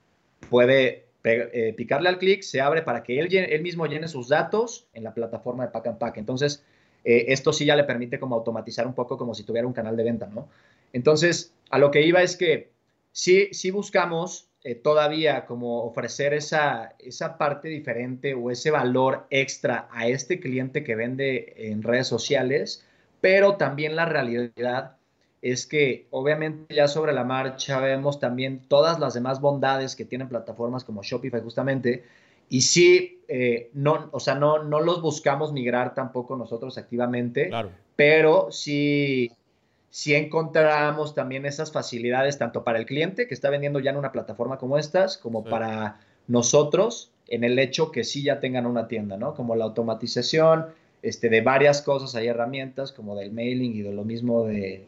[0.50, 5.04] puede eh, picarle al clic, se abre para que él, mismo llene sus datos en
[5.04, 6.18] la plataforma de Pack and Pack.
[6.18, 6.64] Entonces,
[7.04, 10.04] esto sí ya le permite como automatizar un poco como si tuviera un canal de
[10.04, 10.50] venta, ¿no?
[10.92, 12.72] Entonces, a lo que iba es que
[13.12, 20.10] sí buscamos eh, todavía como ofrecer esa, esa parte diferente o ese valor extra a
[20.10, 22.86] este cliente que vende en redes sociales,
[23.22, 24.98] pero también la realidad
[25.42, 30.30] es que obviamente ya sobre la marcha vemos también todas las demás bondades que tienen
[30.30, 32.04] plataformas como Shopify justamente,
[32.50, 37.52] y sí, eh, no, o sea, no, no los buscamos migrar tampoco nosotros activamente,
[37.96, 39.32] pero sí
[39.92, 44.12] si encontramos también esas facilidades tanto para el cliente que está vendiendo ya en una
[44.12, 49.18] plataforma como estas, como para nosotros en el hecho que sí ya tengan una tienda,
[49.18, 49.34] ¿no?
[49.36, 50.68] Como la automatización
[51.02, 54.88] este, de varias cosas, hay herramientas como del mailing y de lo mismo de,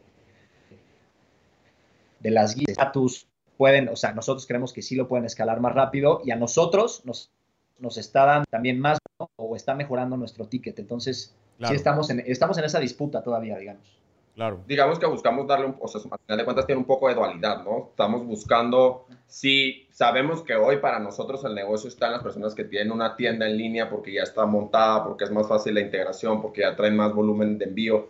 [2.22, 5.74] de las guías status, pueden, o sea, nosotros creemos que sí lo pueden escalar más
[5.74, 7.30] rápido y a nosotros nos,
[7.78, 8.98] nos está dando también más
[9.36, 10.78] o está mejorando nuestro ticket.
[10.78, 14.02] Entonces, sí estamos en, estamos en esa disputa todavía, digamos.
[14.34, 14.60] Claro.
[14.66, 17.14] Digamos que buscamos darle un, o sea, al final de cuentas tiene un poco de
[17.14, 17.88] dualidad, ¿no?
[17.90, 22.64] Estamos buscando, si sabemos que hoy para nosotros el negocio está en las personas que
[22.64, 26.40] tienen una tienda en línea porque ya está montada, porque es más fácil la integración,
[26.40, 28.08] porque ya traen más volumen de envío.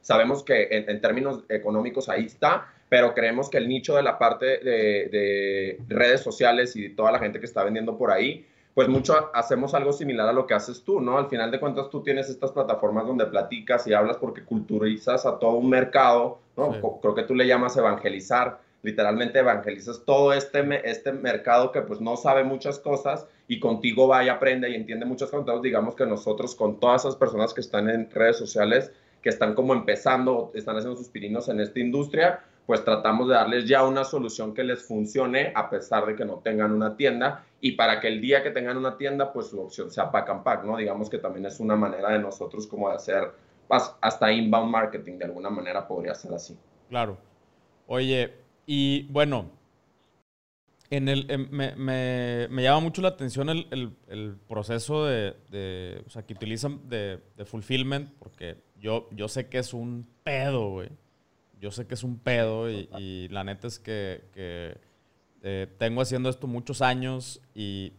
[0.00, 4.58] Sabemos que en, términos económicos ahí está, pero creemos que el nicho de la parte
[4.58, 9.30] de, de redes sociales y toda la gente que está vendiendo por ahí, pues mucho
[9.32, 11.16] hacemos algo similar a lo que haces tú, ¿no?
[11.16, 15.38] Al final de cuentas tú tienes estas plataformas donde platicas y hablas porque culturizas a
[15.38, 17.00] todo un mercado, ¿no?
[17.00, 22.18] Creo que tú le llamas evangelizar, literalmente evangelizas todo este, este mercado que pues no
[22.18, 25.44] sabe muchas cosas y contigo va y aprende y entiende muchas cosas.
[25.44, 28.92] Entonces digamos que nosotros con todas esas personas que están en redes sociales,
[29.26, 33.64] que están como empezando, están haciendo sus pirinos en esta industria, pues tratamos de darles
[33.64, 37.72] ya una solución que les funcione a pesar de que no tengan una tienda y
[37.72, 40.62] para que el día que tengan una tienda, pues su opción sea pack and pack,
[40.62, 40.76] ¿no?
[40.76, 43.32] Digamos que también es una manera de nosotros como de hacer
[43.68, 46.56] hasta inbound marketing, de alguna manera podría ser así.
[46.88, 47.18] Claro.
[47.88, 48.32] Oye,
[48.64, 49.50] y bueno,
[50.90, 55.34] En el, em, me, me, me, llama mucho la atención el, el, el proceso de,
[55.50, 60.06] de, o sea, que utilizan de, de, fulfillment, porque yo, yo sé que es un
[60.22, 60.90] pedo, güey.
[61.60, 64.76] Yo sé que es un pedo y, y la neta es que, que
[65.42, 67.94] eh, tengo haciendo esto muchos años y,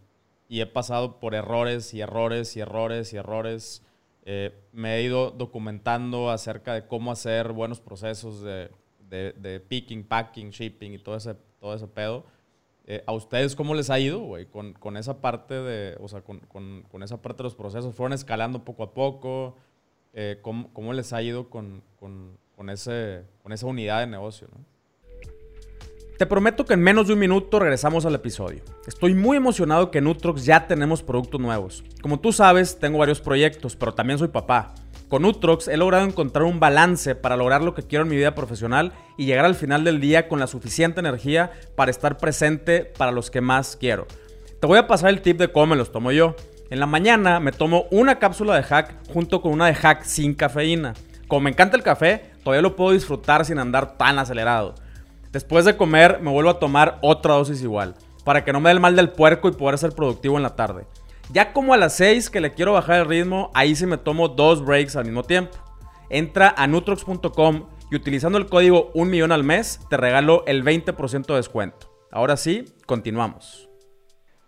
[0.48, 3.84] y, he pasado por errores y errores y errores y errores.
[4.24, 8.70] Eh, me he ido documentando acerca de cómo hacer buenos procesos de,
[9.10, 12.26] de picking, packing, shipping y todo ese, todo ese pedo.
[12.90, 14.26] Eh, ¿A ustedes cómo les ha ido?
[14.50, 17.94] Con, con, esa parte de, o sea, con, con, con, esa parte de los procesos.
[17.94, 19.58] ¿Fueron escalando poco a poco?
[20.14, 21.84] Eh, ¿cómo, ¿cómo, les ha ido con,
[22.70, 24.64] ese, con esa unidad de negocio, no?
[26.18, 28.64] Te prometo que en menos de un minuto regresamos al episodio.
[28.88, 31.84] Estoy muy emocionado que en ya tenemos productos nuevos.
[32.02, 34.74] Como tú sabes, tengo varios proyectos, pero también soy papá.
[35.10, 38.36] Con Utrox he logrado encontrar un balance para lograr lo que quiero en mi vida
[38.36, 43.14] profesional y llegar al final del día con la suficiente energía para estar presente para
[43.14, 44.06] los que más quiero.
[44.60, 46.36] Te voy a pasar el tip de cómo me los tomo yo.
[46.70, 50.34] En la mañana me tomo una cápsula de hack junto con una de hack sin
[50.34, 50.94] cafeína.
[51.30, 54.76] Como me encanta el café, todavía lo puedo disfrutar sin andar tan acelerado.
[55.32, 58.74] Después de comer me vuelvo a tomar otra dosis igual, para que no me dé
[58.74, 60.86] el mal del puerco y poder ser productivo en la tarde.
[61.32, 64.30] Ya como a las 6 que le quiero bajar el ritmo, ahí sí me tomo
[64.30, 65.58] dos breaks al mismo tiempo.
[66.10, 71.26] Entra a nutrox.com y utilizando el código 1 millón al mes te regalo el 20%
[71.26, 71.92] de descuento.
[72.12, 73.70] Ahora sí, continuamos.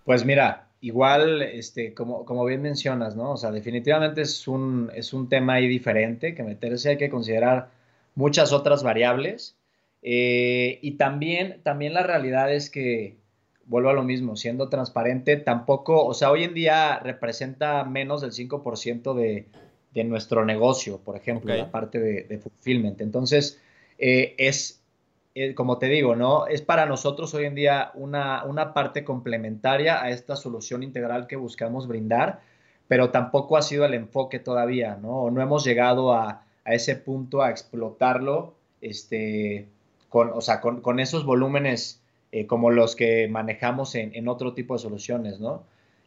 [0.06, 3.32] Pues mira, igual, este, como, como bien mencionas, ¿no?
[3.32, 7.72] O sea, definitivamente es un, es un tema ahí diferente que meterse, hay que considerar
[8.16, 9.58] muchas otras variables.
[10.02, 13.19] Eh, y también, también la realidad es que
[13.70, 18.32] vuelvo a lo mismo, siendo transparente, tampoco, o sea, hoy en día representa menos del
[18.32, 19.46] 5% de,
[19.94, 23.00] de nuestro negocio, por ejemplo, la parte de, de fulfillment.
[23.00, 23.62] Entonces,
[24.00, 24.82] eh, es,
[25.36, 26.48] eh, como te digo, ¿no?
[26.48, 31.36] Es para nosotros hoy en día una, una parte complementaria a esta solución integral que
[31.36, 32.42] buscamos brindar,
[32.88, 35.30] pero tampoco ha sido el enfoque todavía, ¿no?
[35.30, 39.68] No hemos llegado a, a ese punto a explotarlo, este,
[40.10, 41.99] con, o sea, con, con esos volúmenes
[42.32, 45.64] eh, como los que manejamos en, otro tipo de soluciones, ¿no?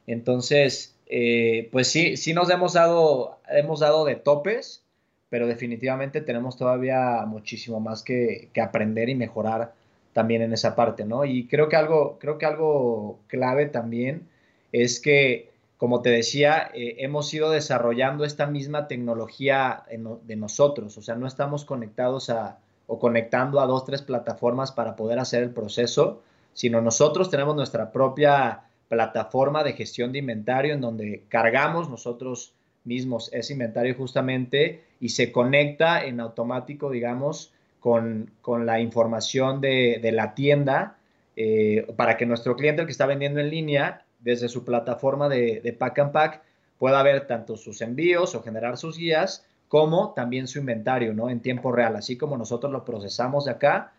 [0.06, 4.84] Entonces, eh, pues sí, sí nos hemos dado, hemos dado de topes,
[5.30, 9.74] pero definitivamente tenemos todavía muchísimo más que, aprender y mejorar
[10.12, 11.24] también en esa parte, ¿no?
[11.24, 14.28] Y creo que algo, creo que algo clave también
[14.70, 21.02] es que, como te decía, eh, hemos ido desarrollando esta misma tecnología de nosotros, o
[21.02, 22.58] sea, no estamos conectados a,
[22.92, 26.20] o conectando a dos, tres plataformas para poder hacer el proceso,
[26.52, 32.52] sino nosotros tenemos nuestra propia plataforma de gestión de inventario en donde cargamos nosotros
[32.84, 40.34] mismos ese inventario justamente y se conecta en automático, digamos, con, la información de, la
[40.34, 40.98] tienda
[41.34, 45.62] eh, para que nuestro cliente, el que está vendiendo en línea, desde su plataforma de,
[45.62, 46.42] de Pack and Pack,
[46.78, 51.30] pueda ver tanto sus envíos o generar sus guías como también su inventario, ¿no?
[51.30, 53.94] En tiempo real, así como nosotros lo procesamos de acá,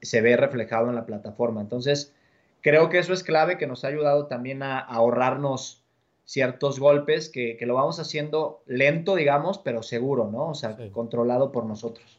[0.00, 1.60] se ve reflejado en la plataforma.
[1.60, 2.14] Entonces,
[2.62, 5.84] creo que eso es clave, que nos ha ayudado también a, ahorrarnos
[6.24, 10.48] ciertos golpes, que, lo vamos haciendo lento, digamos, pero seguro, ¿no?
[10.48, 12.18] O sea, controlado por nosotros.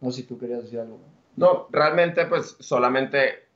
[0.00, 0.98] No sé si tú querías decir algo.
[1.36, 3.47] No, realmente, pues solamente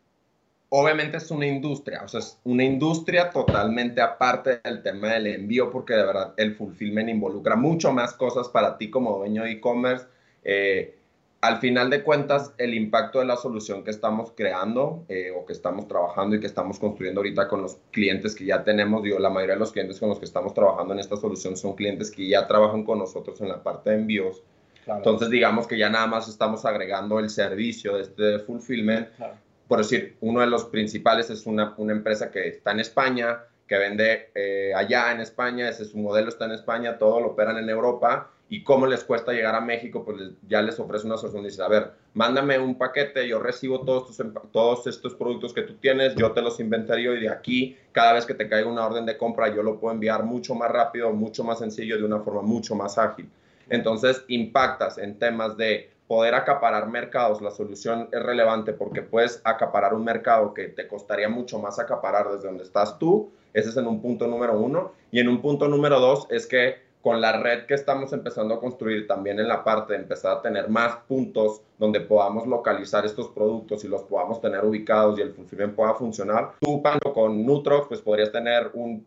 [0.75, 5.71] obviamente es una industria, o sea, es una industria totalmente aparte del tema del envío,
[5.71, 10.07] porque de verdad el fulfillment involucra mucho más cosas para ti como dueño de e-commerce.
[10.45, 10.97] Eh,
[11.43, 15.53] al final de cuentas, el impacto de la solución que estamos creando eh, o que
[15.53, 19.29] estamos trabajando y que estamos construyendo ahorita con los clientes que ya tenemos, digo, la
[19.29, 22.27] mayoría de los clientes con los que estamos trabajando en esta solución son clientes que
[22.27, 24.43] ya trabajan con nosotros en la parte de envíos.
[24.87, 29.09] Entonces, digamos que ya nada más estamos agregando el servicio de este fulfillment,
[29.73, 33.79] por decir, uno de los principales es una, una empresa que está en España, que
[33.79, 37.57] vende eh, allá en España, ese es su modelo, está en España, todo lo operan
[37.57, 41.45] en Europa y cómo les cuesta llegar a México, pues ya les ofrece una solución.
[41.45, 45.73] Dice, a ver, mándame un paquete, yo recibo todos, tus, todos estos productos que tú
[45.77, 49.07] tienes, yo te los inventario y de aquí, cada vez que te caiga una orden
[49.07, 52.43] de compra, yo lo puedo enviar mucho más rápido, mucho más sencillo, de una forma
[52.43, 53.27] mucho más ágil.
[53.71, 59.95] Entonces, impactas en temas de poder acaparar mercados, la solución es relevante porque puedes acaparar
[59.95, 63.33] un mercado que te costaría mucho más acaparar desde donde estás tú.
[63.55, 64.93] Ese es en un punto número uno.
[65.11, 68.61] Y en un punto número dos es que con la red que estamos empezando a
[68.61, 73.27] construir también en la parte de empezar a tener más puntos donde podamos localizar estos
[73.31, 76.81] productos y los podamos tener ubicados y el fulfillment pueda funcionar, tú,
[77.13, 79.05] con Nutrox, pues podrías tener un,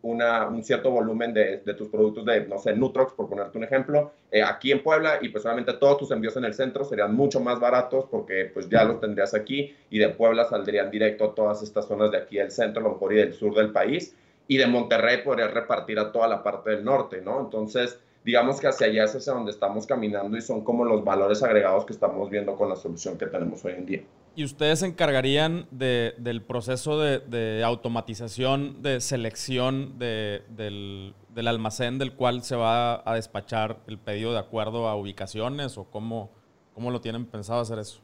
[0.62, 4.72] cierto volumen de, tus productos de, no sé, Nutrox, por ponerte un ejemplo, eh, aquí
[4.72, 5.44] en Puebla y pues
[5.80, 9.32] todos tus envíos en el centro serían mucho más baratos porque pues ya los tendrías
[9.32, 12.88] aquí y de Puebla saldrían directo a todas estas zonas de aquí del centro, a
[12.88, 14.14] lo mejor y del sur del país
[14.48, 17.40] y de Monterrey podría repartir a toda la parte del norte, ¿no?
[17.40, 21.42] Entonces, digamos que hacia allá es hacia donde estamos caminando y son como los valores
[21.42, 24.02] agregados que estamos viendo con la solución que tenemos hoy en día.
[24.34, 31.98] ¿Y ustedes se encargarían de, del proceso de, automatización, de selección de, del, del, almacén
[31.98, 36.30] del cual se va a despachar el pedido de acuerdo a ubicaciones o cómo,
[36.74, 38.02] cómo lo tienen pensado hacer eso?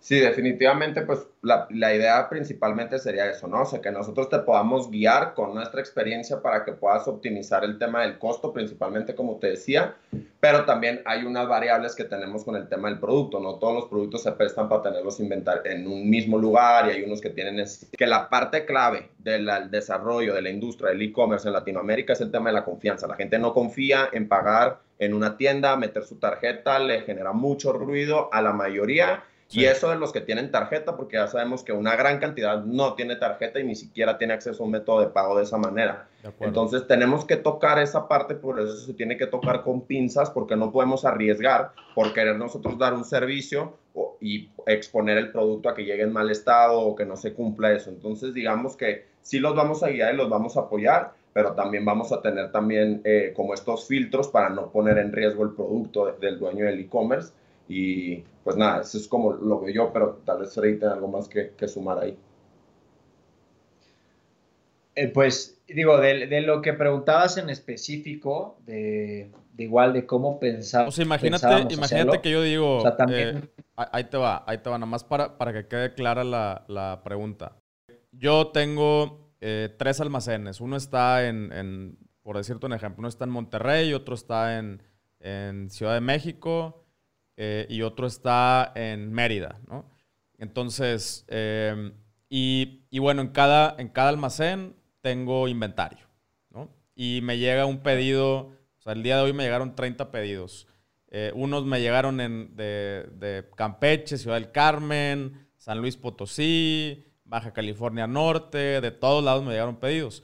[0.00, 3.62] Sí, definitivamente, pues la, idea principalmente sería eso, ¿no?
[3.62, 7.78] O sea, que nosotros te podamos guiar con nuestra experiencia para que puedas optimizar el
[7.78, 9.94] tema del costo, principalmente como te decía,
[10.40, 13.56] pero también hay unas variables que tenemos con el tema del producto, ¿no?
[13.56, 17.20] Todos los productos se prestan para tenerlos inventar en un mismo lugar y hay unos
[17.20, 22.14] que tienen que la parte clave del desarrollo de la industria del e-commerce en Latinoamérica
[22.14, 23.06] es el tema de la confianza.
[23.06, 27.74] La gente no confía en pagar en una tienda, meter su tarjeta, le genera mucho
[27.74, 31.72] ruido a la mayoría y eso de los que tienen tarjeta, porque ya sabemos que
[31.72, 35.08] una gran cantidad no tiene tarjeta y ni siquiera tiene acceso a un método de
[35.08, 36.06] pago de esa manera.
[36.38, 40.54] Entonces tenemos que tocar esa parte, por eso se tiene que tocar con pinzas, porque
[40.54, 43.76] no podemos arriesgar por querer nosotros dar un servicio
[44.20, 47.72] y exponer el producto a que llegue en mal estado o que no se cumpla
[47.72, 47.90] eso.
[47.90, 51.84] Entonces digamos que sí los vamos a guiar y los vamos a apoyar, pero también
[51.84, 56.16] vamos a tener también eh, como estos filtros para no poner en riesgo el producto
[56.20, 57.32] del dueño del e-commerce
[57.70, 61.06] y pues nada, eso es como lo veo yo, pero tal vez Freddy tenga algo
[61.06, 62.18] más que, que sumar ahí.
[64.96, 70.40] Eh, pues digo, de, de, lo que preguntabas en específico, de, de igual de cómo
[70.40, 70.88] pensar.
[70.88, 73.36] O sea, imagínate, imagínate que yo digo, también...
[73.36, 76.64] Eh, ahí te va, ahí te va, nada más para, para que quede clara la,
[76.66, 77.56] la pregunta.
[78.10, 83.26] Yo tengo eh, tres almacenes, uno está en, en, por decirte un ejemplo, uno está
[83.26, 84.82] en Monterrey, otro está en,
[85.20, 86.80] en Ciudad de México
[87.42, 89.90] eh, y otro está en Mérida, ¿no?
[90.36, 91.90] Entonces, eh,
[92.28, 96.06] y, y, bueno, en cada, en cada almacén tengo inventario,
[96.50, 96.68] ¿no?
[96.94, 100.66] Y me llega un pedido, o sea, el día de hoy me llegaron 30 pedidos.
[101.08, 107.54] Eh, unos me llegaron en, de, de, Campeche, Ciudad del Carmen, San Luis Potosí, Baja
[107.54, 110.22] California Norte, de todos lados me llegaron pedidos.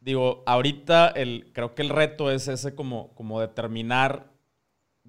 [0.00, 4.34] digo, ahorita el, creo que el reto es ese como, como determinar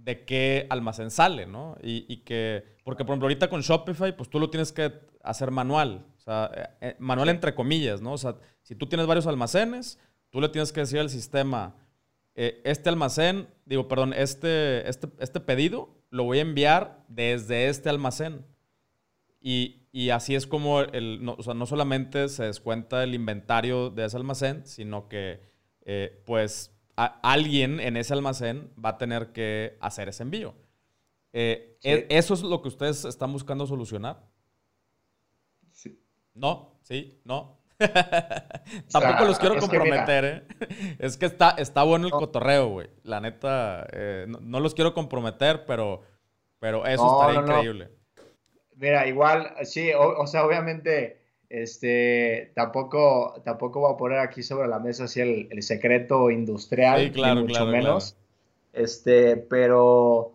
[0.07, 1.75] de qué almacén sale, ¿no?
[1.83, 6.05] Y, que, porque por ejemplo ahorita con Shopify, pues tú lo tienes que hacer manual,
[6.15, 8.13] o sea, eh, eh, manual entre comillas, ¿no?
[8.13, 9.99] O sea, si tú tienes varios almacenes,
[10.29, 11.75] tú le tienes que decir al sistema,
[12.35, 17.89] eh, este almacén, digo, perdón, este, este, este pedido lo voy a enviar desde este
[17.89, 18.45] almacén.
[19.41, 23.89] Y, y así es como, el, no, o sea, no solamente se descuenta el inventario
[23.89, 25.41] de ese almacén, sino que,
[26.25, 30.55] pues, alguien en ese almacén va a tener que hacer ese envío.
[31.31, 34.23] Eh, ¿e-, ¿Eso es lo que ustedes están buscando solucionar?
[35.71, 36.01] Sí.
[36.33, 36.79] ¿No?
[36.81, 37.21] ¿Sí?
[37.23, 37.59] ¿No?
[38.91, 40.43] Tampoco los quiero comprometer, ¿eh?
[40.99, 42.89] Es que está, está bueno el cotorreo, güey.
[43.03, 46.01] La neta, eh, no, los quiero comprometer, pero,
[46.59, 47.91] pero eso estaría increíble.
[48.75, 51.16] Mira, igual, sí, o sea, obviamente
[51.49, 57.41] este, tampoco, tampoco voy a poner aquí sobre la mesa así el, secreto industrial, ni
[57.41, 58.17] mucho menos.
[58.73, 60.33] Este, pero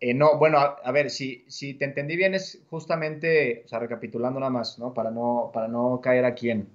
[0.00, 4.40] eh, no, bueno, a, ver, si, si te entendí bien, es justamente, o sea, recapitulando
[4.40, 4.92] nada más, ¿no?
[4.94, 6.68] Para no, para no caer aquí en,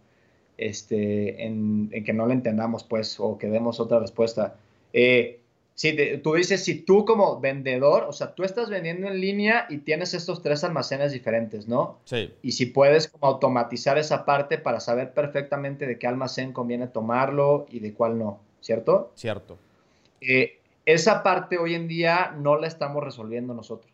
[0.57, 4.55] este, en, en que no le entendamos, pues, o que demos otra respuesta.
[4.93, 5.38] Eh,
[5.79, 9.77] Sí, tú dices, si tú como vendedor, o sea, tú estás vendiendo en línea y
[9.77, 11.99] tienes estos tres almacenes diferentes, ¿no?
[12.03, 12.33] Sí.
[12.41, 17.65] Y si puedes como automatizar esa parte para saber perfectamente de qué almacén conviene tomarlo
[17.69, 19.13] y de cuál no, ¿cierto?
[19.15, 19.57] Cierto.
[20.19, 23.93] Eh, esa parte hoy en día no la estamos resolviendo nosotros.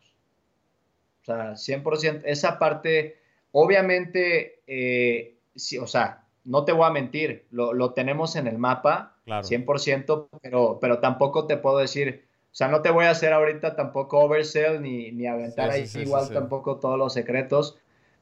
[1.22, 3.20] O sea, 100%, esa parte,
[3.52, 9.16] obviamente, eh, sí, o sea, no te voy a mentir, lo, tenemos en el mapa,
[9.28, 13.76] 100%, pero, pero tampoco te puedo decir, o sea, no te voy a hacer ahorita
[13.76, 17.78] tampoco oversell ni, ni aventar ahí igual tampoco todos los secretos.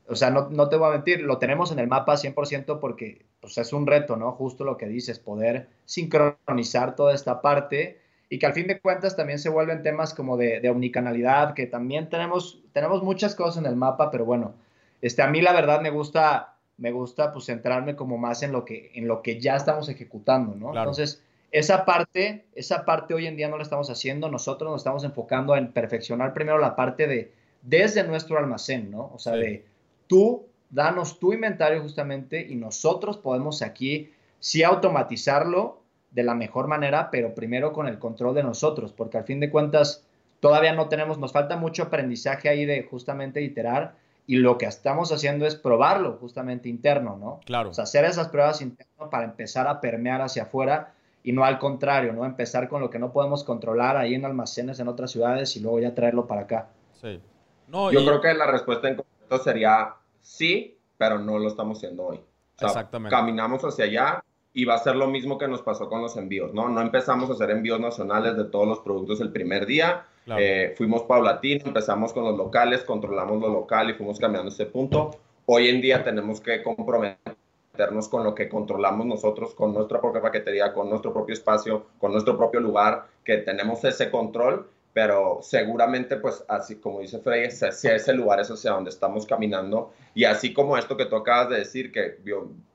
[0.08, 3.26] O sea, no, no, te voy a mentir, lo tenemos en el mapa 100% porque
[3.42, 4.32] pues, es un reto, ¿no?
[4.32, 8.00] Justo lo que dices, poder sincronizar toda esta parte
[8.30, 11.68] y que al fin de cuentas también se vuelven temas como de, de omnicanalidad, que
[11.68, 14.56] también tenemos, tenemos muchas cosas en el mapa, pero bueno,
[15.04, 18.66] este, a mí la verdad me gusta me gusta pues centrarme como más en lo
[18.66, 20.78] que, en lo que ya estamos ejecutando, ¿no?
[20.78, 24.30] Entonces, esa parte, esa parte hoy en día no la estamos haciendo.
[24.30, 29.12] Nosotros nos estamos enfocando en perfeccionar primero la parte de desde nuestro almacén, ¿no?
[29.14, 29.64] O sea, de
[30.08, 37.10] tú, danos tu inventario justamente y nosotros podemos aquí sí automatizarlo de la mejor manera,
[37.12, 40.06] pero primero con el control de nosotros, porque al fin de cuentas
[40.40, 43.96] todavía no tenemos, nos falta mucho aprendizaje ahí de justamente iterar
[44.26, 47.40] y lo que estamos haciendo es probarlo justamente interno, ¿no?
[47.46, 47.72] Claro.
[47.72, 50.94] O sea, hacer esas pruebas internas para empezar a permear hacia afuera
[51.24, 52.26] y no al contrario, ¿no?
[52.26, 55.80] Empezar con lo que no podemos controlar ahí en almacenes en otras ciudades y luego
[55.80, 56.70] ya traerlo para acá.
[57.02, 57.20] Sí.
[57.68, 62.06] No, Yo creo que la respuesta en concreto sería sí, pero no lo estamos haciendo
[62.08, 62.20] hoy.
[62.60, 63.16] Exactamente.
[63.16, 66.54] Caminamos hacia allá y va a ser lo mismo que nos pasó con los envíos,
[66.54, 66.70] ¿no?
[66.70, 71.04] No empezamos a hacer envíos nacionales de todos los productos el primer día, eh, fuimos
[71.04, 75.12] paulatinos, empezamos con los locales, controlamos lo local y fuimos cambiando ese punto.
[75.46, 80.74] Hoy en día tenemos que comprometernos con lo que controlamos nosotros, con nuestra propia paquetería,
[80.74, 86.44] con nuestro propio espacio, con nuestro propio lugar, que tenemos ese control pero seguramente pues
[86.48, 89.92] así como dice Frey, hacia ese lugar es hacia donde estamos caminando.
[90.14, 92.20] Y así como esto que tú acabas de decir, que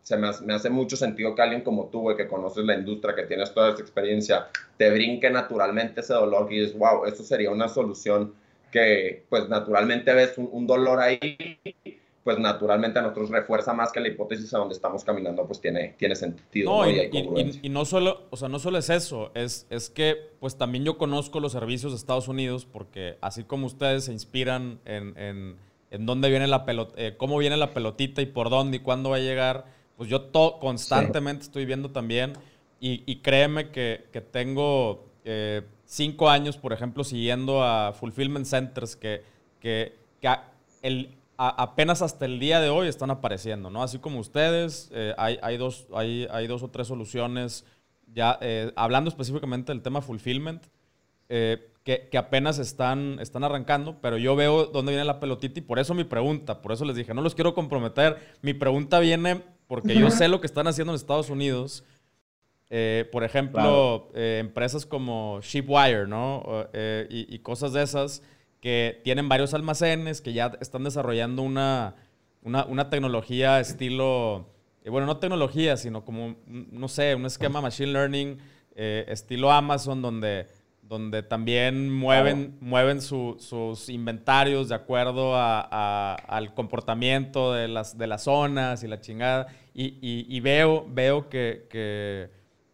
[0.02, 3.22] se me me hace, mucho sentido que alguien como tú, que conoces la industria, que
[3.22, 7.68] tienes toda esa experiencia, te brinque naturalmente ese dolor y dices, wow, eso sería una
[7.68, 8.34] solución
[8.72, 11.58] que pues naturalmente ves un dolor ahí
[12.28, 15.94] pues naturalmente a nosotros refuerza más que la hipótesis a donde estamos caminando, pues tiene,
[15.96, 16.84] tiene sentido.
[16.84, 20.84] No, Y, no solo, o sea, no solo es eso, es, es que pues también
[20.84, 25.56] yo conozco los servicios de Estados Unidos porque así como ustedes se inspiran en, en,
[25.90, 29.08] en dónde viene la pelota, eh, cómo viene la pelotita y por dónde y cuándo
[29.08, 29.64] va a llegar,
[29.96, 32.34] pues yo constantemente estoy viendo también
[32.78, 39.22] y, créeme que, que tengo eh, cinco años, por ejemplo, siguiendo a Fulfillment Centers que,
[39.60, 40.28] que, que
[40.82, 43.82] el, apenas hasta el día de hoy están apareciendo, ¿no?
[43.82, 47.64] Así como ustedes, eh, hay, hay, dos, hay, hay, dos o tres soluciones,
[48.12, 50.66] ya eh, hablando específicamente del tema fulfillment,
[51.28, 55.62] eh, que, que, apenas están, están arrancando, pero yo veo dónde viene la pelotita y
[55.62, 59.42] por eso mi pregunta, por eso les dije, no los quiero comprometer, mi pregunta viene
[59.68, 61.84] porque yo sé lo que están haciendo en Estados Unidos.
[63.12, 66.66] por ejemplo, empresas como Shipwire, ¿no?
[67.08, 68.22] y, y cosas de esas
[68.60, 71.94] que tienen varios almacenes, que ya están desarrollando una,
[72.42, 74.46] una, tecnología estilo,
[74.84, 78.38] eh, bueno, no tecnología, sino como, no sé, un esquema machine learning
[78.74, 80.48] eh, estilo Amazon, donde,
[80.82, 88.82] donde también mueven, mueven sus inventarios de acuerdo al comportamiento de las, de las zonas
[88.82, 89.46] y la chingada.
[89.72, 92.30] Y, veo, veo que,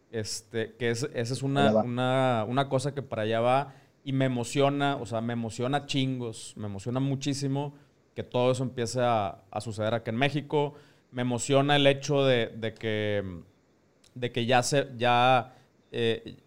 [0.09, 3.73] este, que esa es una, una, una cosa que para allá va
[4.05, 7.73] y me emociona, o sea, me emociona chingos, me emociona muchísimo
[8.13, 10.75] que todo eso empiece a, suceder aquí en México.
[11.11, 13.23] Me emociona el hecho de, que,
[14.13, 15.55] de que ya se, ya,
[15.91, 16.37] eh,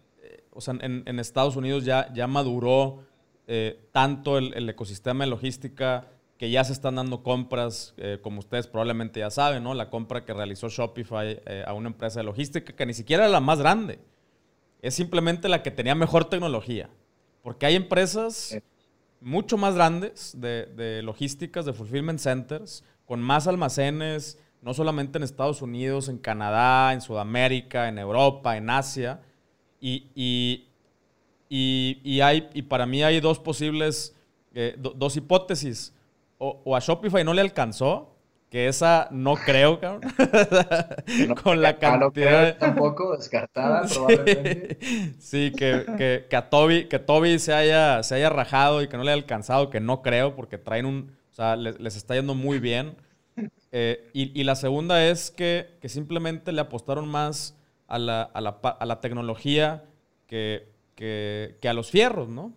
[0.51, 3.03] o sea, en, Estados Unidos ya, ya maduró
[3.45, 6.07] eh, tanto el, ecosistema de logística
[6.37, 9.73] que ya se están dando compras, eh, como ustedes probablemente ya saben, ¿no?
[9.73, 13.41] La compra que realizó Shopify a una empresa de logística que ni siquiera era la
[13.41, 13.99] más grande,
[14.81, 16.89] es simplemente la que tenía mejor tecnología.
[17.41, 18.57] Porque hay empresas
[19.21, 25.61] mucho más grandes de, logísticas, de fulfillment centers, con más almacenes, no solamente en Estados
[25.61, 29.21] Unidos, en Canadá, en Sudamérica, en Europa, en Asia.
[29.81, 30.65] Y,
[31.49, 34.15] y, hay, y para mí hay dos posibles,
[34.53, 35.93] eh, dos hipótesis.
[36.37, 38.18] o, a Shopify no le alcanzó,
[38.49, 40.11] que esa no creo, cabrón.
[41.43, 42.57] Con la cantidad.
[42.57, 44.79] tampoco descartada, probablemente.
[45.19, 49.11] Sí, que, a Toby, que Toby se haya, se haya rajado y que no le
[49.11, 51.15] haya alcanzado, que no creo, porque traen un.
[51.31, 52.95] O sea, les, está yendo muy bien.
[53.71, 57.55] Eh, y, la segunda es que, simplemente le apostaron más
[57.87, 59.85] a la, tecnología
[60.25, 62.53] que, a los fierros, ¿no?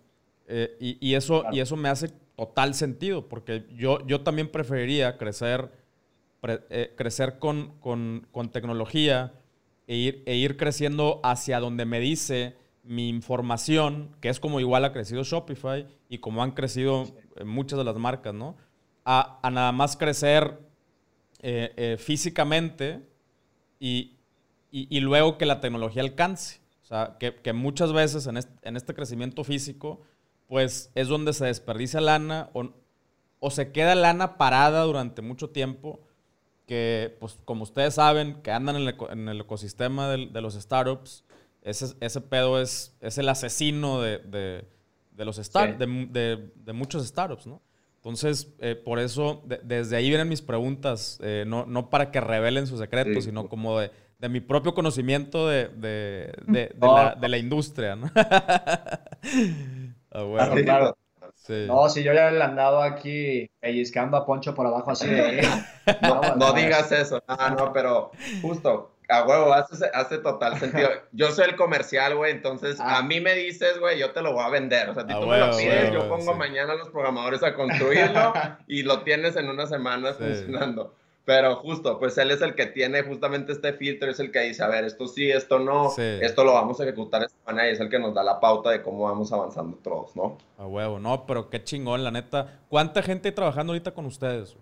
[0.47, 5.82] Eh, y, eso, y eso me hace total sentido, porque yo, yo también preferiría crecer
[6.45, 9.33] eh, crecer con, con, tecnología
[9.87, 14.83] e ir, e ir creciendo hacia donde me dice mi información, que es como igual
[14.83, 17.05] ha crecido Shopify y como han crecido
[17.37, 18.57] eh, muchas de las marcas, ¿no?
[19.05, 20.59] A, nada más crecer
[21.39, 23.01] eh, físicamente
[23.79, 24.17] y,
[24.71, 26.59] y, luego que la tecnología alcance.
[26.81, 30.01] O sea, que, que muchas veces en este, en este, crecimiento físico,
[30.47, 32.71] pues es donde se desperdicia lana o,
[33.39, 36.01] o se queda lana parada durante mucho tiempo
[36.65, 41.23] que, pues, como ustedes saben, que andan en el, ecosistema de, los startups,
[41.61, 47.61] ese, ese pedo es, es el asesino de, de, los start, de, muchos startups, ¿no?
[47.97, 52.67] Entonces, eh, por eso, desde ahí vienen mis preguntas, eh, no, no, para que revelen
[52.67, 57.37] sus secretos, sino como de, de mi propio conocimiento de, de, de, la, de la,
[57.37, 58.11] industria, ¿no?
[58.15, 60.55] ah, bueno.
[60.63, 60.97] claro,
[61.49, 65.45] No, si yo ya le andado aquí pellizcando a Poncho por abajo así de...
[66.01, 70.89] no, no digas eso, no, no, pero justo, a huevo, hace, hace total sentido.
[71.11, 72.99] Yo soy el comercial, güey, entonces ah.
[72.99, 74.89] a mí me dices, güey, yo te lo voy a vender.
[74.89, 78.33] O sea, si tú me lo pides, yo pongo mañana a los programadores a construirlo
[78.67, 80.95] y lo tienes en unas semanas funcionando.
[81.25, 84.61] Pero justo, pues él es el que tiene justamente este filtro, es el que dice,
[84.61, 87.79] a ver, esto sí, esto no, esto lo vamos a ejecutar esta manera y es
[87.79, 90.37] el que nos da la pauta de cómo vamos avanzando todos, ¿no?
[90.57, 92.59] A huevo, no, pero qué chingón, la neta.
[92.67, 94.57] ¿Cuánta gente trabajando ahorita con ustedes?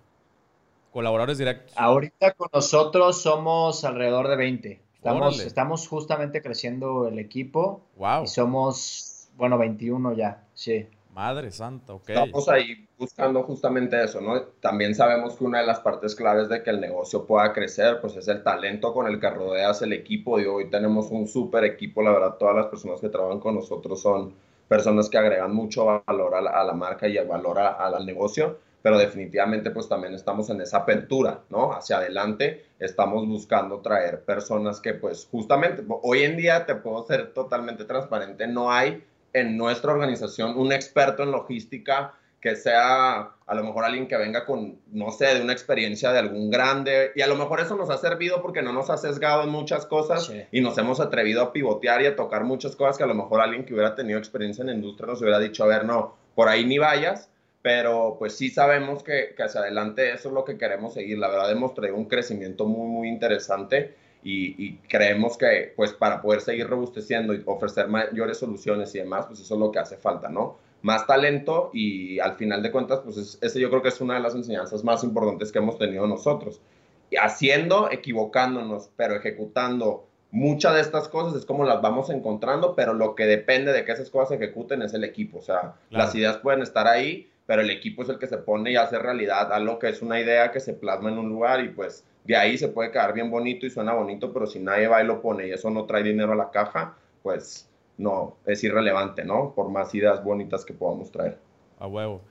[0.91, 1.74] Colaboradores directos.
[1.76, 4.82] Ahorita con nosotros somos alrededor de 20.
[4.95, 7.82] Estamos, estamos justamente creciendo el equipo.
[7.95, 8.26] Wow.
[8.26, 10.86] Y somos, bueno, 21 ya, sí.
[11.22, 12.09] Madre santa, ok.
[12.09, 14.41] Estamos ahí buscando justamente eso, ¿no?
[14.59, 18.15] También sabemos que una de las partes claves de que el negocio pueda crecer, pues
[18.15, 20.39] es el talento con el que rodeas el equipo.
[20.39, 24.01] Y hoy tenemos un súper equipo, la verdad, todas las personas que trabajan con nosotros
[24.01, 24.34] son
[24.67, 29.88] personas que agregan mucho valor a la, marca y valor al negocio pero definitivamente pues
[29.88, 31.72] también estamos en esa apertura, ¿no?
[31.72, 37.32] Hacia adelante estamos buscando traer personas que pues justamente hoy en día te puedo ser
[37.32, 39.03] totalmente transparente, no hay
[39.34, 44.46] en nuestra organización un experto en logística que sea a lo mejor alguien que venga
[44.46, 47.12] con, no sé, de una experiencia de algún grande.
[47.16, 49.86] Y a lo mejor eso nos ha servido porque no nos ha sesgado en muchas
[49.86, 53.14] cosas y nos hemos atrevido a pivotear y a tocar muchas cosas que a lo
[53.14, 56.16] mejor alguien que hubiera tenido experiencia en la industria nos hubiera dicho, a ver, no,
[56.34, 57.30] por ahí ni vayas
[57.62, 61.20] pero pues sí sabemos que, que, hacia adelante eso es lo que queremos seguir.
[61.20, 66.22] La verdad hemos traído un crecimiento muy, muy interesante y, y, creemos que pues para
[66.22, 69.97] poder seguir robusteciendo y ofrecer mayores soluciones y demás, pues eso es lo que hace
[69.97, 70.57] falta, ¿no?
[70.82, 74.19] Más talento y al final de cuentas, pues ese yo creo que es una de
[74.19, 76.61] las enseñanzas más importantes que hemos tenido nosotros.
[77.09, 82.93] Y haciendo, equivocándonos, pero ejecutando muchas de estas cosas es como las vamos encontrando, pero
[82.93, 85.39] lo que depende de que esas cosas se ejecuten es el equipo.
[85.39, 88.72] O sea, las ideas pueden estar ahí, pero el equipo es el que se pone
[88.72, 91.69] y hace realidad algo que es una idea que se plasma en un lugar y
[91.69, 95.03] pues de ahí se puede quedar bien bonito y suena bonito, pero si nadie va
[95.03, 99.24] y lo pone y eso no trae dinero a la caja, pues no, es irrelevante,
[99.26, 99.53] ¿no?
[99.55, 101.39] Por más ideas bonitas que podamos traer.
[101.80, 102.22] A huevo.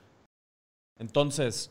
[0.99, 1.71] Entonces,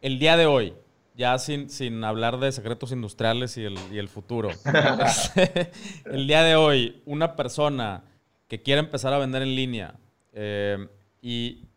[0.00, 0.74] el día de hoy,
[1.16, 4.50] ya sin, sin hablar de secretos industriales y el, y el futuro,
[6.06, 8.04] el día de hoy, una persona
[8.48, 9.94] que quiere empezar a vender en línea
[10.32, 10.88] eh,
[11.22, 11.68] y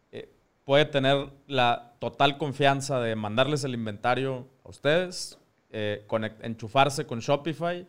[0.68, 5.40] puede tener la total confianza de mandarles el inventario a ustedes,
[5.80, 6.08] eh,
[6.42, 7.88] enchufarse con Shopify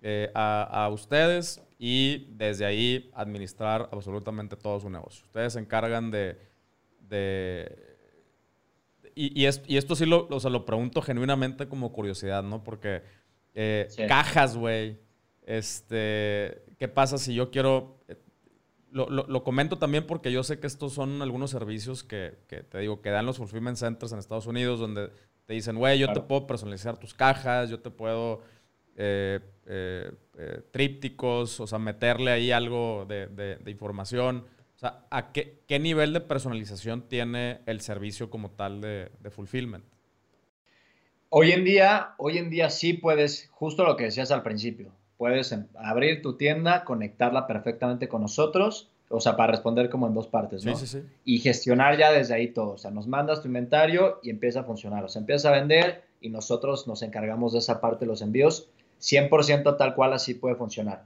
[0.00, 5.26] eh, a, ustedes y desde ahí administrar absolutamente todo su negocio.
[5.26, 6.38] Ustedes se encargan de...
[9.14, 12.64] y, esto sí lo, lo pregunto genuinamente como curiosidad, ¿no?
[12.64, 13.02] Porque
[13.54, 14.98] eh, cajas, güey.
[15.44, 17.98] Este, ¿Qué pasa si yo quiero
[18.92, 22.78] lo, lo, comento también porque yo sé que estos son algunos servicios que, que, te
[22.78, 25.10] digo, que dan los fulfillment centers en Estados Unidos, donde
[25.50, 28.40] te dicen, güey, yo te puedo personalizar tus cajas, yo te puedo
[28.94, 34.44] eh, eh, eh, trípticos, o sea, meterle ahí algo de, de, información.
[34.76, 39.30] O sea, ¿a qué, qué, nivel de personalización tiene el servicio como tal de, de
[39.32, 39.84] fulfillment?
[41.30, 45.52] Hoy en día, hoy en día sí puedes, justo lo que decías al principio, puedes
[45.74, 50.64] abrir tu tienda, conectarla perfectamente con nosotros, o sea, para responder como en dos partes,
[50.64, 50.76] ¿no?
[50.76, 51.06] Sí, sí, sí.
[51.24, 54.64] Y gestionar ya desde ahí todo, o sea, nos mandas tu inventario y empieza a
[54.64, 58.22] funcionar, o sea, empieza a vender y nosotros nos encargamos de esa parte de los
[58.22, 58.68] envíos,
[59.00, 61.04] 100% tal cual así puede funcionar.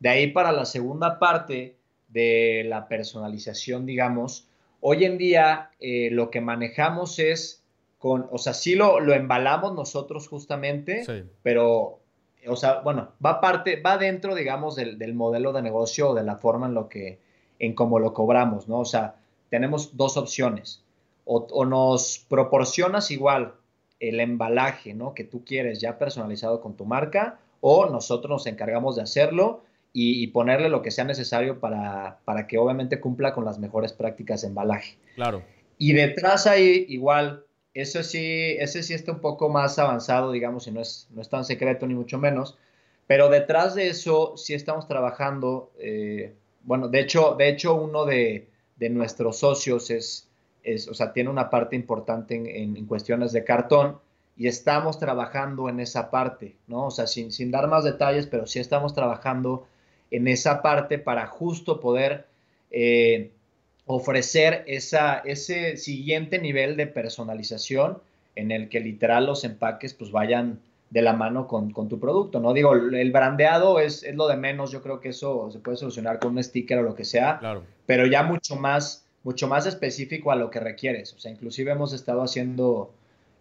[0.00, 1.76] De ahí para la segunda parte
[2.08, 4.48] de la personalización, digamos,
[4.80, 7.62] hoy en día eh, lo que manejamos es
[7.98, 11.04] con, o sea, sí lo, lo embalamos nosotros justamente,
[11.42, 12.00] pero
[12.46, 16.36] o sea, bueno, va parte, va dentro, digamos, del, modelo de negocio o de la
[16.36, 17.20] forma en lo que,
[17.62, 18.80] en cómo lo cobramos, ¿no?
[18.80, 19.14] O sea,
[19.48, 20.82] tenemos dos opciones.
[21.24, 23.54] O, nos proporcionas igual
[24.00, 25.14] el embalaje, ¿no?
[25.14, 30.26] Que tú quieres ya personalizado con tu marca, o nosotros nos encargamos de hacerlo y,
[30.28, 34.48] ponerle lo que sea necesario para, para que obviamente cumpla con las mejores prácticas de
[34.48, 34.96] embalaje.
[35.14, 35.44] Claro.
[35.78, 37.44] Y detrás hay igual
[37.74, 41.28] eso sí, ese sí está un poco más avanzado, digamos, y no es, no es
[41.28, 42.58] tan secreto ni mucho menos.
[43.06, 45.70] Pero detrás de eso sí estamos trabajando.
[45.78, 46.34] Eh,
[46.64, 48.48] bueno, de hecho, de hecho uno de,
[48.90, 50.28] nuestros socios es,
[50.64, 53.98] es, o sea, tiene una parte importante en, cuestiones de cartón
[54.36, 56.86] y estamos trabajando en esa parte, ¿no?
[56.86, 59.66] O sea, sin, sin dar más detalles, pero sí estamos trabajando
[60.10, 62.26] en esa parte para justo poder
[62.72, 63.30] eh,
[63.86, 67.98] ofrecer esa, ese siguiente nivel de personalización
[68.34, 70.60] en el que literal los empaques pues vayan,
[70.92, 72.52] de la mano con, tu producto, ¿no?
[72.52, 76.18] Digo, el brandeado es, es, lo de menos, yo creo que eso se puede solucionar
[76.18, 77.62] con un sticker o lo que sea, claro.
[77.86, 81.14] pero ya mucho más, mucho más específico a lo que requieres.
[81.14, 82.92] O sea, inclusive hemos estado haciendo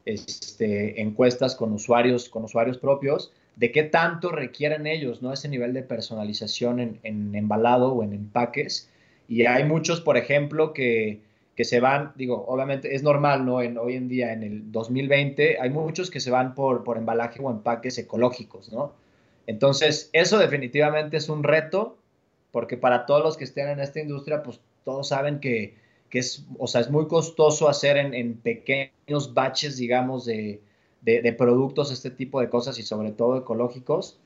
[0.05, 5.33] este, encuestas con usuarios, con usuarios propios de qué tanto requieren ellos, ¿no?
[5.33, 8.89] Ese nivel de personalización en, en embalado o en empaques.
[9.27, 11.19] Y hay muchos, por ejemplo, que
[11.65, 13.55] se van, digo, obviamente es normal, ¿no?
[13.55, 17.51] Hoy en día, en el 2020, hay muchos que se van por, por embalaje o
[17.51, 18.93] empaques ecológicos, ¿no?
[19.47, 21.97] Entonces, eso definitivamente es un reto,
[22.51, 25.75] porque para todos los que estén en esta industria, pues todos saben que,
[26.09, 30.61] que es, o sea, es muy costoso hacer en, en pequeños baches, digamos, de,
[31.01, 34.19] de, de, productos, este tipo de cosas y sobre todo ecológicos,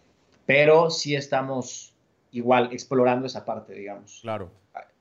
[0.46, 1.95] pero sí estamos
[2.36, 4.20] igual explorando esa parte, digamos.
[4.22, 4.52] Claro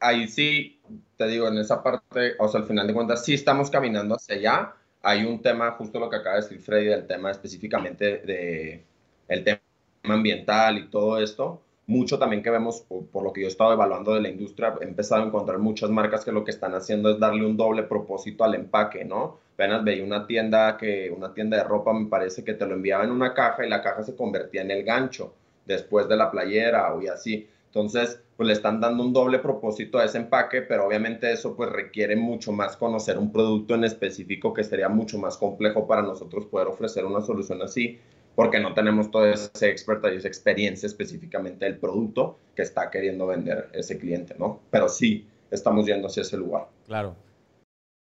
[0.00, 0.80] ahí sí,
[1.16, 4.36] te digo, en esa parte, o sea, al final de cuentas, sí estamos caminando hacia
[4.36, 4.74] allá.
[5.02, 8.84] Hay un tema, justo lo que acaba de decir Freddy, del tema específicamente de
[9.28, 9.60] el tema
[10.04, 11.62] ambiental y todo esto.
[11.86, 14.84] Mucho también que vemos, por, lo que yo he estado evaluando de la industria, he
[14.84, 18.44] empezado a encontrar muchas marcas que lo que están haciendo es darle un doble propósito
[18.44, 19.40] al empaque, ¿no?
[19.54, 23.04] Apenas veía una tienda que, una tienda de ropa, me parece que te lo enviaba
[23.04, 25.34] en una caja y la caja se convertía en el gancho
[25.66, 27.48] después de la playera o y así.
[27.66, 31.70] Entonces, pues le están dando un doble propósito a ese empaque, pero obviamente eso pues
[31.70, 36.46] requiere mucho más conocer un producto en específico que sería mucho más complejo para nosotros
[36.46, 37.98] poder ofrecer una solución así,
[38.34, 43.68] porque no tenemos toda esa expertise, esa experiencia específicamente del producto que está queriendo vender
[43.72, 44.60] ese cliente, ¿no?
[44.70, 46.68] Pero sí, estamos yendo hacia ese lugar.
[46.86, 47.16] Claro.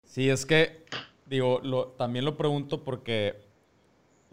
[0.05, 0.85] Sí, es que,
[1.27, 3.35] digo, también lo pregunto porque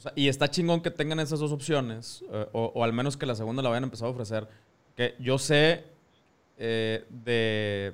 [0.01, 3.17] o sea, y está chingón que tengan esas dos opciones, eh, o, o, al menos
[3.17, 4.47] que la segunda la vayan a empezar a ofrecer,
[4.95, 5.83] que yo sé
[6.57, 7.93] eh, de.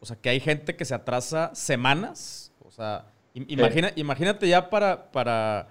[0.00, 2.52] O sea, que hay gente que se atrasa semanas.
[2.62, 5.10] O sea, imagina, imagínate ya para.
[5.12, 5.68] para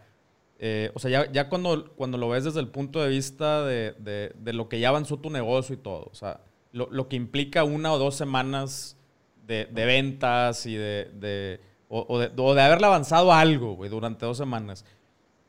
[0.57, 3.93] eh, o sea, ya, ya, cuando, cuando lo ves desde el punto de vista de,
[3.99, 6.09] de, de lo que ya avanzó tu negocio y todo.
[6.11, 6.39] O sea,
[6.71, 8.97] lo, lo que implica una o dos semanas
[9.45, 11.59] de, de ventas y de.
[11.89, 14.83] O, o, de, o de haberle avanzado algo, güey, durante dos semanas.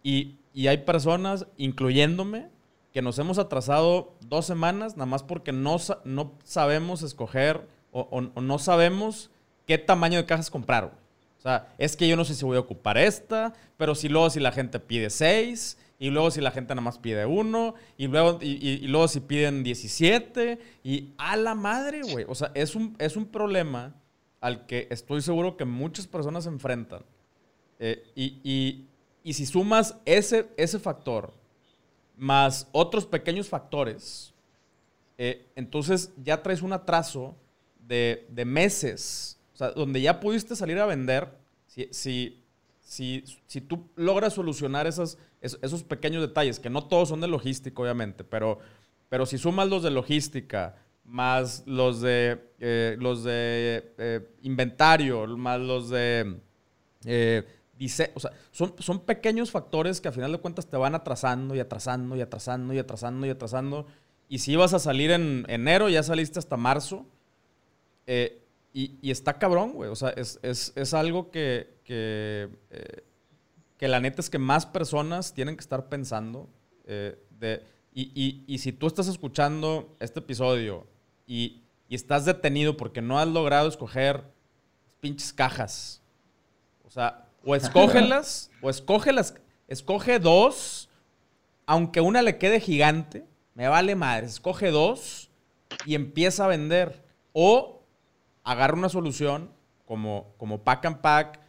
[0.03, 2.49] Y, y hay personas, incluyéndome,
[2.93, 8.59] que nos hemos atrasado dos semanas, nada más porque no, no sabemos escoger o, no
[8.59, 9.31] sabemos
[9.67, 10.93] qué tamaño de cajas comprar.
[11.39, 14.29] O sea, es que yo no sé si voy a ocupar esta, pero si luego
[14.31, 18.07] si la gente pide seis, y luego si la gente nada más pide uno, y
[18.07, 22.25] luego, y, luego si piden 17, y a la madre, güey.
[22.29, 23.95] O sea, es un, es un problema
[24.41, 27.03] al que estoy seguro que muchas personas se enfrentan.
[27.79, 28.87] Eh, y,
[29.23, 31.33] y, si sumas ese, ese factor
[32.17, 34.35] más otros pequeños factores,
[35.17, 37.37] eh, entonces ya traes un atraso
[37.87, 41.29] de, meses, o sea, donde ya pudiste salir a vender,
[41.67, 42.43] si, si,
[42.81, 47.83] si, si tú logras solucionar esos, esos pequeños detalles, que no todos son de logística,
[47.83, 48.59] obviamente, pero,
[49.09, 55.61] pero si sumas los de logística, más los de, eh, los de eh, inventario, más
[55.61, 56.41] los de
[57.89, 62.21] son, son pequeños factores que a final de cuentas te van atrasando y atrasando y
[62.21, 63.87] atrasando y atrasando y atrasando.
[64.29, 67.07] Y si ibas a salir en enero, ya saliste hasta marzo.
[68.07, 69.91] Eh, y, está cabrón, güey.
[69.91, 75.61] O sea, es, algo que, que, eh, la neta es que más personas tienen que
[75.61, 76.49] estar pensando.
[76.85, 77.63] Eh, de,
[77.93, 80.87] y, y, si tú estás escuchando este episodio
[81.27, 84.23] y, y estás detenido porque no has logrado escoger
[85.01, 86.01] pinches cajas.
[86.85, 89.35] O sea, o escógelas, o escógelas,
[89.69, 90.89] escoge dos,
[91.67, 93.25] aunque una le quede gigante,
[93.55, 95.31] me vale madre, escoge dos
[95.85, 97.05] y empieza a vender.
[97.33, 97.83] O
[98.43, 99.51] agarra una solución
[99.85, 101.41] como, como Pack and Pack,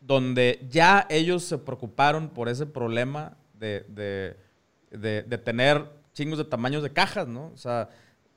[0.00, 3.84] donde ya ellos se preocuparon por ese problema de,
[4.90, 7.50] de, tener chingos de tamaños de cajas, ¿no?
[7.52, 7.88] O sea,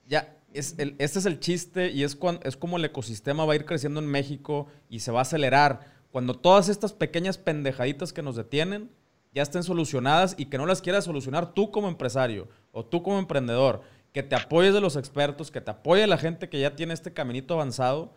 [0.08, 3.66] ya, es este es el chiste y es, es como el ecosistema va a ir
[3.66, 8.36] creciendo en México y se va a acelerar cuando todas estas pequeñas pendejaditas que nos
[8.36, 8.90] detienen
[9.34, 13.20] ya estén solucionadas y que no las quieras solucionar tú como empresario o tú como
[13.20, 13.82] emprendedor,
[14.12, 17.14] que te apoyes de los expertos, que te apoye la gente que ya tiene este
[17.14, 18.14] caminito avanzado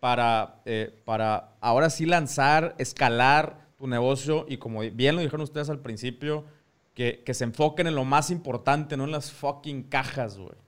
[0.00, 5.68] para, eh, para ahora sí lanzar, escalar tu negocio y como bien lo dijeron ustedes
[5.68, 6.44] al principio,
[6.94, 10.63] que, que se enfoquen en lo más importante, no en las fucking cajas, güey.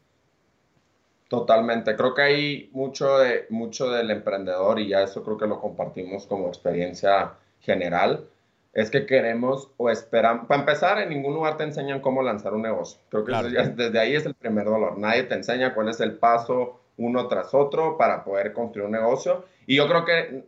[1.28, 5.60] Totalmente, creo que hay mucho, de, mucho del emprendedor y ya eso creo que lo
[5.60, 8.28] compartimos como experiencia general,
[8.72, 12.62] es que queremos o esperamos, para empezar, en ningún lugar te enseñan cómo lanzar un
[12.62, 13.00] negocio.
[13.08, 13.32] Creo que
[13.74, 14.98] desde, ahí es el primer dolor.
[14.98, 19.44] Nadie te enseña cuál es el paso uno tras otro para poder construir un negocio.
[19.66, 20.44] Y yo creo que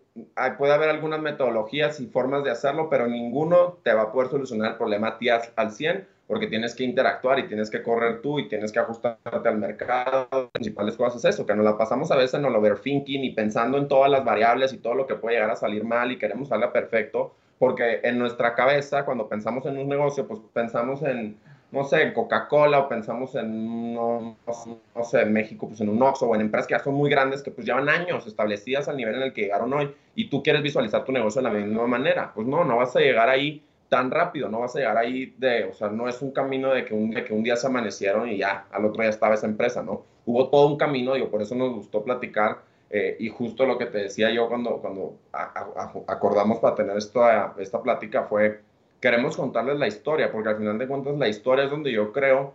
[0.58, 4.72] puede haber algunas metodologías y formas de hacerlo, pero ninguno te va a poder solucionar
[4.72, 8.38] el problema a ti al 100 porque tienes que interactuar y tienes que correr tú
[8.38, 10.28] y tienes que ajustarte al mercado.
[10.30, 13.30] Las principales cosas es eso, que nos la pasamos a veces en el overthinking y
[13.30, 16.18] pensando en todas las variables y todo lo que puede llegar a salir mal y
[16.18, 21.38] queremos salga perfecto, porque en nuestra cabeza, cuando pensamos en un negocio, pues pensamos en,
[21.72, 24.36] no sé, en Coca-Cola o pensamos en, no,
[24.94, 27.08] no, sé, en México, pues en un Oxxo o en empresas que ya son muy
[27.08, 30.42] grandes, que pues llevan años establecidas al nivel en el que llegaron hoy y tú
[30.42, 32.32] quieres visualizar tu negocio de la misma manera.
[32.34, 35.64] Pues no, no vas a llegar ahí tan rápido, no vas a llegar ahí de,
[35.64, 38.38] o sea, no es un camino de que un, que un día se amanecieron y
[38.38, 40.04] ya, al otro día estaba esa empresa, ¿no?
[40.26, 42.58] Hubo todo un camino, digo, por eso nos gustó platicar
[42.90, 45.18] eh, y justo lo que te decía yo cuando, cuando
[46.06, 48.60] acordamos para tener esta, esta plática fue,
[49.00, 52.54] queremos contarles la historia, porque al final de cuentas la historia es donde yo creo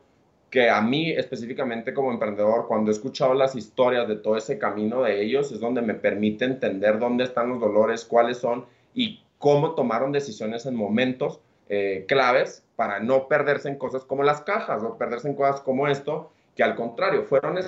[0.51, 5.01] que a mí específicamente como emprendedor, cuando he escuchado las historias de todo ese camino
[5.01, 9.75] de ellos, es donde me permite entender dónde están los dolores, cuáles son y cómo
[9.75, 14.97] tomaron decisiones en momentos eh, claves para no perderse en cosas como las cajas o
[14.97, 17.59] perderse en cosas como esto, que al contrario, fueron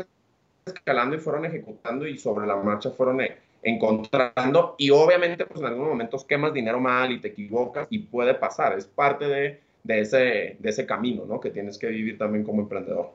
[0.65, 5.65] escalando y fueron ejecutando y sobre la marcha fueron eh, encontrando y obviamente pues en
[5.65, 9.99] algunos momentos quemas dinero mal y te equivocas y puede pasar, es parte de, de,
[9.99, 11.41] ese, de ese camino ¿no?
[11.41, 13.11] que tienes que vivir también como emprendedor.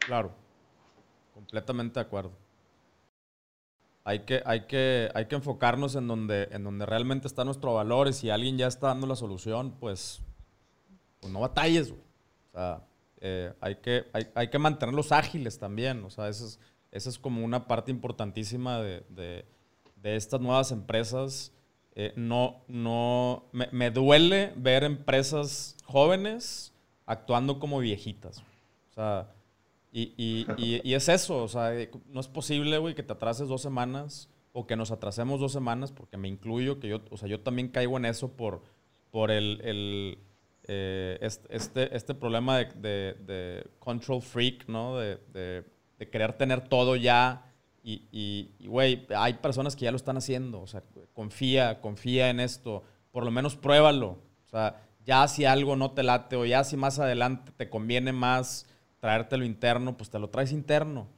[0.00, 0.32] Claro,
[1.32, 2.41] completamente de acuerdo
[4.04, 8.08] hay que, hay que, hay que enfocarnos en donde, en donde realmente está nuestro valor
[8.08, 10.20] y si alguien ya está dando la solución, pues,
[11.20, 11.92] pues no batalles.
[11.92, 12.84] O sea,
[13.20, 16.04] eh, hay, que, hay, hay, que mantenerlos ágiles también.
[16.04, 16.58] O sea, esa es,
[16.90, 19.44] esa es como una parte importantísima de, de,
[19.96, 21.52] de estas nuevas empresas.
[21.94, 26.72] Eh, no, no, me, me, duele ver empresas jóvenes
[27.06, 28.38] actuando como viejitas.
[28.90, 29.32] O sea,
[29.92, 31.72] y, y, y, es eso, o sea,
[32.08, 35.92] no es posible, güey, que te atrases dos semanas o que nos atrasemos dos semanas,
[35.92, 38.62] porque me incluyo, que yo, o sea, yo también caigo en eso por,
[39.10, 40.18] por el, el
[40.64, 41.18] eh,
[41.50, 44.96] este, este problema de, de, de, control freak, ¿no?
[44.96, 45.64] De, de,
[46.10, 47.46] querer tener todo ya.
[47.84, 50.82] Y, güey, hay personas que ya lo están haciendo, o sea,
[51.12, 54.18] confía, confía en esto, por lo menos pruébalo.
[54.46, 58.12] O sea, ya si algo no te late o ya si más adelante te conviene
[58.12, 58.66] más
[59.02, 61.08] traértelo interno, pues te lo traes interno.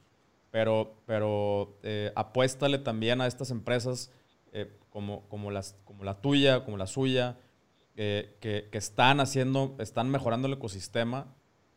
[0.49, 4.09] Pero, pero eh, apuéstale también a estas empresas
[4.53, 7.37] eh, como, como, las, como la tuya, como la suya,
[7.93, 11.27] que, que, están haciendo, están mejorando el ecosistema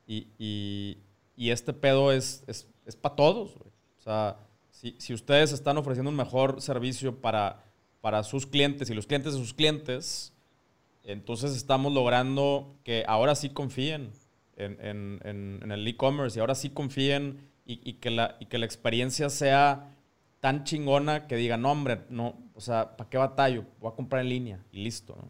[0.07, 0.99] y, y,
[1.37, 3.57] y este pedo es, es, es para todos.
[3.57, 4.39] O sea,
[4.71, 7.63] si, si, ustedes están ofreciendo un mejor servicio para,
[8.01, 10.33] para sus clientes y los clientes de sus clientes,
[11.05, 14.11] entonces estamos logrando que ahora sí confíen
[14.59, 18.67] en, en, el e-commerce y ahora sí confíen y, y, que la, y que la
[18.67, 19.95] experiencia sea
[20.41, 23.65] tan chingona que digan, no, hombre, no, o sea, ¿para qué batallo?
[23.81, 25.29] Voy a comprar en línea y listo, ¿no?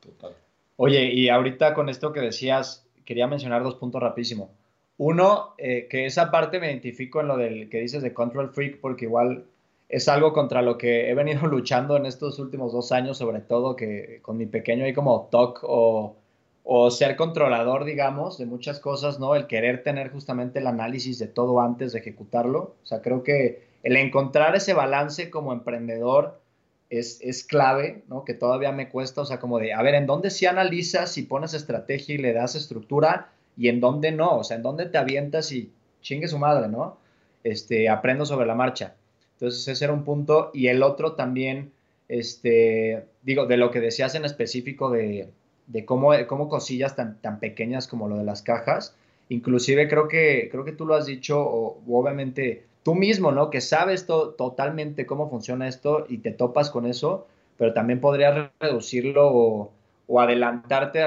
[0.00, 0.34] Total.
[0.76, 4.50] Oye, y ahorita con esto que decías, quería mencionar dos puntos rapidísimo.
[4.96, 8.80] Uno, eh, que esa parte me identifico en lo del que dices de Control Freak,
[8.80, 9.46] porque igual
[9.88, 13.76] es algo contra lo que he venido luchando en estos últimos dos años, sobre todo
[13.76, 16.16] que con mi pequeño hay como TOC o
[16.64, 19.36] o ser controlador, digamos, de muchas cosas, ¿no?
[19.36, 22.76] El querer tener justamente el análisis de todo antes de ejecutarlo.
[22.82, 26.40] O sea, creo que el encontrar ese balance como emprendedor
[26.88, 28.24] es, es clave, ¿no?
[28.24, 31.22] Que todavía me cuesta, o sea, como de, a ver, ¿en dónde sí analizas y
[31.24, 34.38] pones estrategia y le das estructura y en dónde no?
[34.38, 36.96] O sea, ¿en dónde te avientas y chingue su madre, ¿no?
[37.42, 38.94] Este, aprendo sobre la marcha.
[39.34, 40.50] Entonces, ese era un punto.
[40.54, 41.72] Y el otro también,
[42.08, 45.28] este, digo, de lo que decías en específico de
[45.66, 48.96] de cómo, cómo cosillas tan, tan pequeñas como lo de las cajas.
[49.28, 53.50] Inclusive creo que, creo que tú lo has dicho, o, obviamente tú mismo, ¿no?
[53.50, 59.30] Que sabes totalmente cómo funciona esto y te topas con eso, pero también podrías reducirlo
[59.32, 59.72] o,
[60.20, 61.00] adelantarte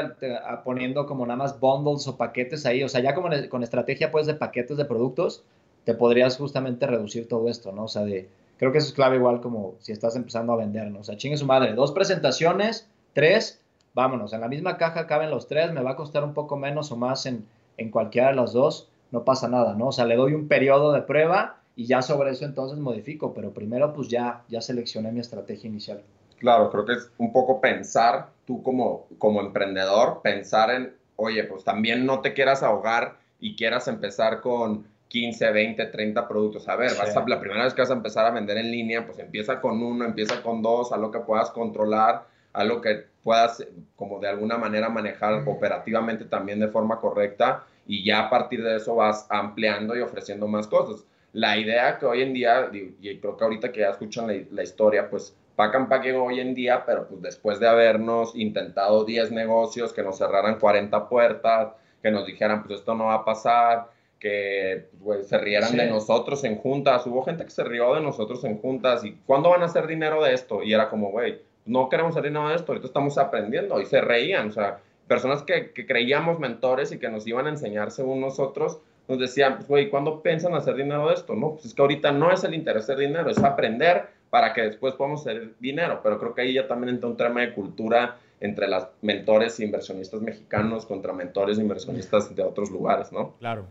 [0.65, 2.83] poniendo como nada más bundles o paquetes ahí.
[2.83, 5.43] O sea, ya como con estrategia pues de paquetes de productos,
[5.85, 7.83] te podrías justamente reducir todo esto, ¿no?
[7.83, 8.27] O sea, de,
[8.57, 10.99] creo que eso es clave igual como si estás empezando a vender, ¿no?
[10.99, 13.61] O sea, chingue su madre, dos presentaciones, tres,
[13.97, 16.91] vámonos, en la misma caja caben los tres, me va a costar un poco menos
[16.91, 19.87] o más en, en cualquiera de las dos, no pasa nada, ¿no?
[19.87, 23.51] O sea, le doy un periodo de prueba y ya sobre eso entonces modifico, pero
[23.55, 26.03] primero pues ya, ya seleccioné mi estrategia inicial.
[26.37, 31.63] Claro, creo que es un poco pensar, tú como, como emprendedor, pensar en, oye, pues
[31.63, 36.67] también no te quieras ahogar y quieras empezar con 15, 20, 30 productos.
[36.67, 39.07] A ver, vas a, la primera vez que vas a empezar a vender en línea,
[39.07, 42.25] pues empieza con uno, empieza con dos, a lo que puedas controlar
[42.57, 43.61] algo que puedas
[43.97, 48.77] como de alguna manera manejar operativamente también de forma correcta y ya a partir de
[48.77, 51.05] eso vas ampliando y ofreciendo más cosas.
[51.33, 55.09] la idea que hoy en día, y creo que ahorita que ya escuchan la, historia,
[55.09, 59.33] pues Pack and Pack llegó hoy en día, pero pues después de habernos intentado 10
[59.33, 63.89] negocios, que nos cerraran 40 puertas, que nos dijeran, pues esto no va a pasar,
[64.21, 67.05] que pues, se rieran de nosotros en juntas.
[67.05, 70.23] Hubo gente que se rió de nosotros en juntas y ¿cuándo van a hacer dinero
[70.23, 70.63] de esto?
[70.63, 74.01] Y era como, güey, no queremos hacer dinero de esto, ahorita estamos aprendiendo y se
[74.01, 74.49] reían.
[74.49, 79.19] O sea, personas que, creíamos mentores y que nos iban a enseñar según nosotros, nos
[79.19, 81.35] decían, pues, güey, ¿cuándo piensan hacer dinero de esto?
[81.35, 84.61] No, pues es que ahorita no es el interés hacer dinero, es aprender para que
[84.61, 86.01] después podamos hacer dinero.
[86.03, 89.65] Pero creo que ahí ya también entra un tema de cultura entre las mentores e
[89.65, 93.35] inversionistas mexicanos contra mentores e inversionistas de otros lugares, ¿no?
[93.39, 93.65] Claro.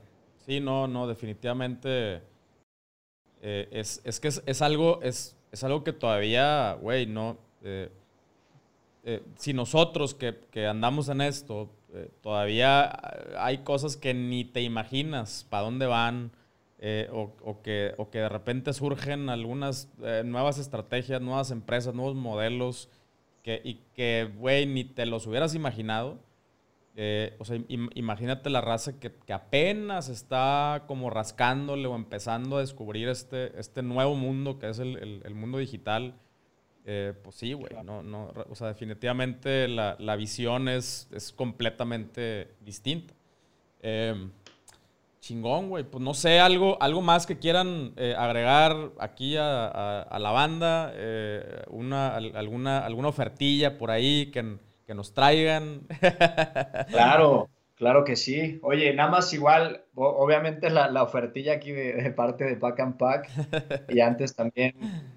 [0.46, 2.22] Sí, no, no, definitivamente.
[3.42, 7.36] Eh, es, es, que es, algo, es, es, algo que todavía, güey, no.
[7.62, 7.90] Eh,
[9.04, 11.70] eh, si nosotros que, andamos en esto,
[12.22, 12.92] todavía
[13.38, 16.32] hay cosas que ni te imaginas para dónde van,
[17.12, 19.88] o, que, de repente surgen algunas
[20.24, 22.90] nuevas estrategias, nuevas empresas, nuevos modelos,
[23.42, 26.18] que, y que, güey, ni te los hubieras imaginado.
[26.98, 33.08] Eh, o sea, imagínate la raza que, apenas está como rascándole o empezando a descubrir
[33.08, 36.14] este, este nuevo mundo que es el, mundo digital.
[36.88, 42.54] Eh, pues sí, güey, no, no, o sea, definitivamente la, la visión es, es, completamente
[42.60, 43.12] distinta.
[43.82, 44.30] Em,
[45.20, 50.02] chingón, güey, pues no sé, algo, algo más que quieran eh, agregar aquí a, a,
[50.02, 50.94] a la banda,
[51.68, 55.82] una, alguna, alguna ofertilla por ahí que que nos traigan.
[56.88, 58.60] Claro, claro que sí.
[58.62, 63.30] Oye, nada más igual, obviamente la, la ofertilla aquí de, parte de Pack and Pack
[63.88, 64.74] y antes también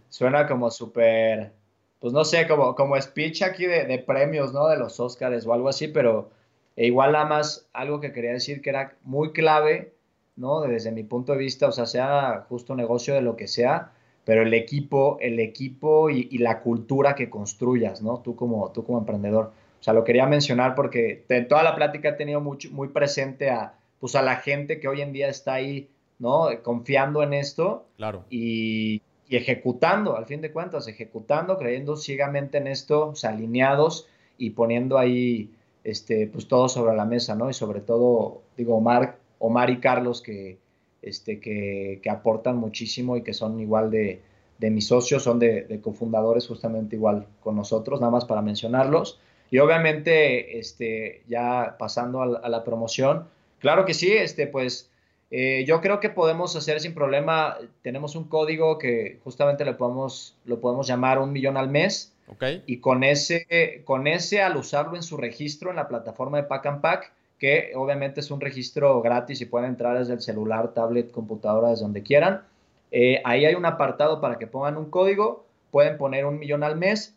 [0.09, 1.53] suena como súper,
[1.99, 4.67] pues no sé, como, como speech aquí de, de, premios, ¿no?
[4.67, 6.29] De los Oscars o algo así, pero
[6.75, 9.93] e igual nada más algo que quería decir que era muy clave,
[10.37, 10.61] ¿no?
[10.61, 13.91] Desde mi punto de vista, o sea, sea justo negocio de lo que sea,
[14.23, 18.19] pero el equipo, el equipo y, la cultura que construyas, ¿no?
[18.19, 19.51] Tú como, tú como emprendedor.
[19.79, 23.49] O sea, lo quería mencionar porque en toda la plática he tenido mucho, muy presente
[23.49, 25.89] a, pues a la gente que hoy en día está ahí,
[26.19, 26.47] ¿no?
[26.63, 27.87] Confiando en esto.
[27.97, 28.23] Claro.
[28.29, 29.01] Y,
[29.37, 34.07] ejecutando, al fin de cuentas, ejecutando, creyendo ciegamente en esto, alineados
[34.37, 35.51] y poniendo ahí,
[35.83, 37.49] este, pues todo sobre la mesa, ¿no?
[37.49, 40.57] Y sobre todo, digo, Omar, Omar y Carlos que
[41.01, 44.21] este, que, aportan muchísimo y que son igual de,
[44.59, 49.19] mis socios, son de, cofundadores justamente igual con nosotros, nada más para mencionarlos.
[49.51, 53.27] Y obviamente, este, ya pasando a la, promoción,
[53.59, 54.91] claro que sí, este, pues
[55.31, 60.35] eh, yo creo que podemos hacer sin problema, tenemos un código que justamente le podemos,
[60.45, 62.13] lo podemos llamar un millón al mes.
[62.27, 62.63] Okay.
[62.67, 66.65] Y con ese, con ese, al usarlo en su registro en la plataforma de Pack
[66.67, 71.09] and Pack, que obviamente es un registro gratis y pueden entrar desde el celular, tablet,
[71.11, 72.43] computadora, desde donde quieran.
[72.91, 76.75] Eh, ahí hay un apartado para que pongan un código, pueden poner un millón al
[76.75, 77.15] mes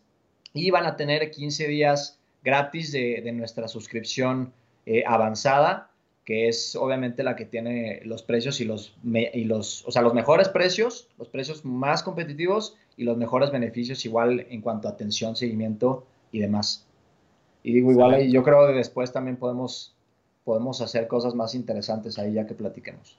[0.53, 4.53] y van a tener 15 días gratis de, nuestra suscripción
[4.85, 5.89] eh, avanzada,
[6.25, 10.13] que es obviamente la que tiene los precios y los, y los, o sea, los
[10.13, 15.35] mejores precios, los precios más competitivos y los mejores beneficios igual en cuanto a atención,
[15.35, 16.85] seguimiento y demás.
[17.63, 19.93] Y digo, igual yo creo que después también podemos
[20.43, 23.17] podemos hacer cosas más interesantes ahí ya que platiquemos.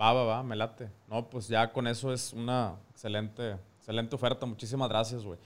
[0.00, 0.90] Va, va, va, me late.
[1.08, 4.44] No, pues ya con eso es una excelente, excelente oferta.
[4.46, 5.38] Muchísimas gracias, güey.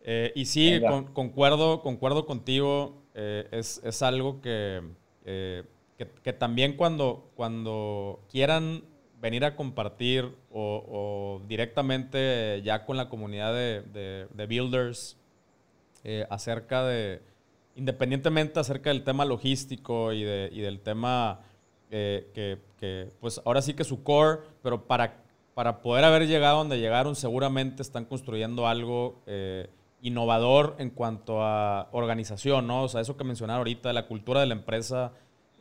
[0.00, 0.80] Eh, y sí,
[1.12, 3.02] concuerdo, concuerdo contigo.
[3.14, 4.82] Eh, es, es, algo que,
[5.24, 5.64] eh,
[5.96, 8.84] que, también cuando, cuando quieran
[9.20, 15.16] venir a compartir o, directamente ya con la comunidad de, de, de builders
[16.30, 17.20] acerca de,
[17.76, 21.40] independientemente acerca del tema logístico y, de, y del tema
[21.90, 25.22] eh, que, que, pues ahora sí que su core, pero para,
[25.54, 29.68] para poder haber llegado donde llegaron, seguramente están construyendo algo eh,
[30.00, 32.84] innovador en cuanto a organización, ¿no?
[32.84, 35.12] O sea, eso que mencionaba ahorita, la cultura de la empresa,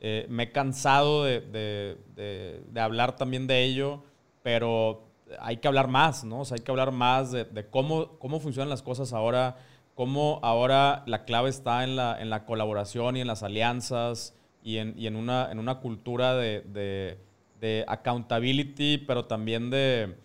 [0.01, 4.03] eh, me he cansado de, de, de, hablar también de ello,
[4.43, 5.03] pero
[5.39, 6.41] hay que hablar más, ¿no?
[6.41, 9.57] O sea, hay que hablar más de, cómo, cómo funcionan las cosas ahora
[9.95, 14.77] cómo ahora la clave está en la, en la colaboración y en las alianzas y
[14.77, 17.17] en, y en, una, en una cultura de, de,
[17.59, 20.15] de accountability, pero también de,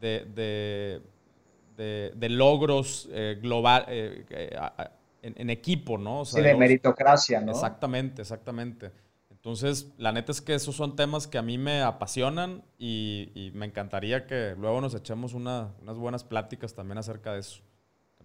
[0.00, 1.02] de,
[1.76, 4.56] de logros eh, global, eh, eh,
[5.22, 6.24] en, equipo, ¿no?
[6.24, 7.52] sí, de meritocracia, ¿no?
[7.52, 8.90] Exactamente, exactamente.
[9.38, 13.50] Entonces, la neta es que esos son temas que a mí me apasionan y, y
[13.52, 17.62] me encantaría que luego nos echemos una, unas buenas pláticas también acerca de eso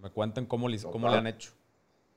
[0.04, 1.52] me cuenten cómo, le, cómo le han hecho.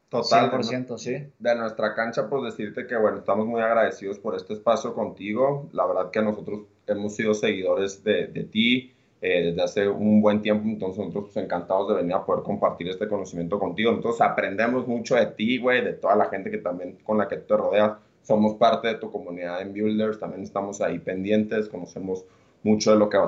[0.09, 1.16] Total, 100%, sí.
[1.38, 5.68] De nuestra cancha, pues decirte que, bueno, estamos muy agradecidos por este espacio contigo.
[5.72, 10.42] La verdad que nosotros hemos sido seguidores de, de ti eh, desde hace un buen
[10.42, 13.92] tiempo, entonces nosotros pues, encantados de venir a poder compartir este conocimiento contigo.
[13.92, 17.36] Entonces aprendemos mucho de ti, güey, de toda la gente que también con la que
[17.36, 17.99] te rodeas.
[18.27, 22.24] Somos parte de tu comunidad en Builders, también estamos ahí pendientes, conocemos
[22.64, 23.18] mucho de lo que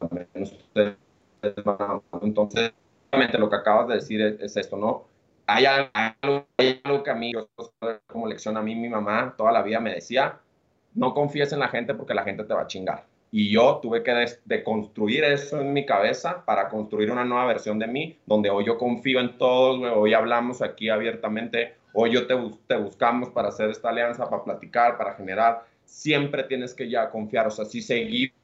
[0.00, 0.96] también ustedes
[2.20, 2.72] Entonces,
[3.38, 5.04] lo que acabas de decir es, esto, ¿no?
[5.46, 7.32] Hay algo, hay algo, que a mí,
[8.08, 10.40] como lección a mí, mi mamá toda la vida me decía,
[10.94, 13.06] no confíes en la gente porque la gente te va a chingar.
[13.30, 17.86] Y yo tuve que deconstruir eso en mi cabeza para construir una nueva versión de
[17.86, 22.34] mí, donde hoy yo confío en todos, hoy hablamos aquí abiertamente, hoy yo te,
[22.76, 25.64] buscamos para hacer esta alianza, para platicar, para generar.
[25.86, 28.34] Siempre tienes que ya confiar, o sea, si seguimos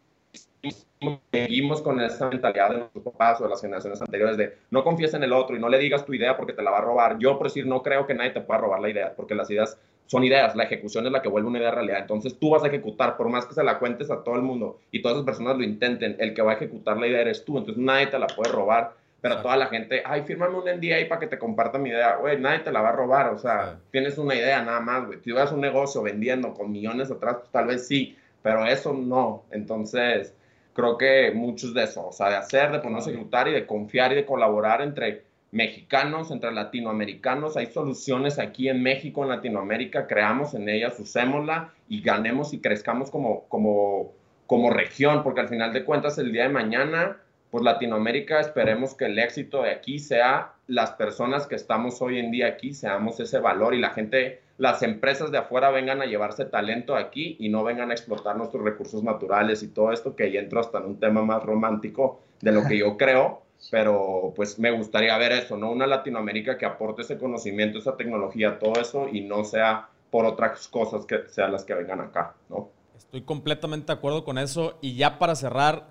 [1.83, 5.25] con esa mentalidad de nuestros papás o de las generaciones anteriores de no confíes en
[5.25, 7.19] el otro y no le digas tu idea porque te la va a robar.
[7.19, 9.77] Yo, por decir, no creo que nadie te pueda robar la idea, porque las ideas
[10.07, 12.01] son ideas, la ejecución es la que vuelve una idea realidad.
[12.01, 14.81] Entonces tú vas a ejecutar, por más que se la cuentes a todo el mundo
[14.91, 17.59] y todas las personas lo intenten, el que va a ejecutar la idea eres tú,
[17.59, 18.93] entonces nadie te la puede robar.
[19.21, 22.17] Pero toda la gente, ay, fírmame un NDA para que te comparta mi idea.
[22.17, 23.35] Güey, nadie te la va a robar.
[23.35, 25.21] O sea, tienes una idea nada más, güey.
[25.21, 28.17] Si vas un negocio vendiendo con millones atrás, pues tal vez sí.
[28.43, 29.45] Pero eso no.
[29.51, 30.35] Entonces,
[30.73, 32.07] creo que muchos de eso.
[32.07, 35.25] O sea, de hacer, de ponerse a ejecutar y de confiar y de colaborar entre
[35.53, 37.57] mexicanos, entre latinoamericanos.
[37.57, 43.11] Hay soluciones aquí en México, en Latinoamérica, creamos en ellas, usémosla y ganemos y crezcamos
[43.11, 44.13] como, como,
[44.47, 47.19] como región, porque al final de cuentas el día de mañana,
[47.51, 52.31] pues Latinoamérica, esperemos que el éxito de aquí sea las personas que estamos hoy en
[52.31, 56.45] día aquí, seamos ese valor y la gente, las empresas de afuera vengan a llevarse
[56.45, 60.37] talento aquí y no vengan a explotar nuestros recursos naturales y todo esto, que ahí
[60.37, 64.71] entro hasta en un tema más romántico de lo que yo creo pero pues me
[64.71, 65.71] gustaría ver eso, ¿no?
[65.71, 70.67] Una Latinoamérica que aporte ese conocimiento, esa tecnología, todo eso y no sea por otras
[70.69, 72.71] cosas que sean las que vengan acá, ¿no?
[72.97, 75.89] Estoy completamente de acuerdo con eso y ya para cerrar,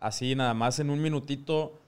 [0.00, 1.78] así nada más en un minutito,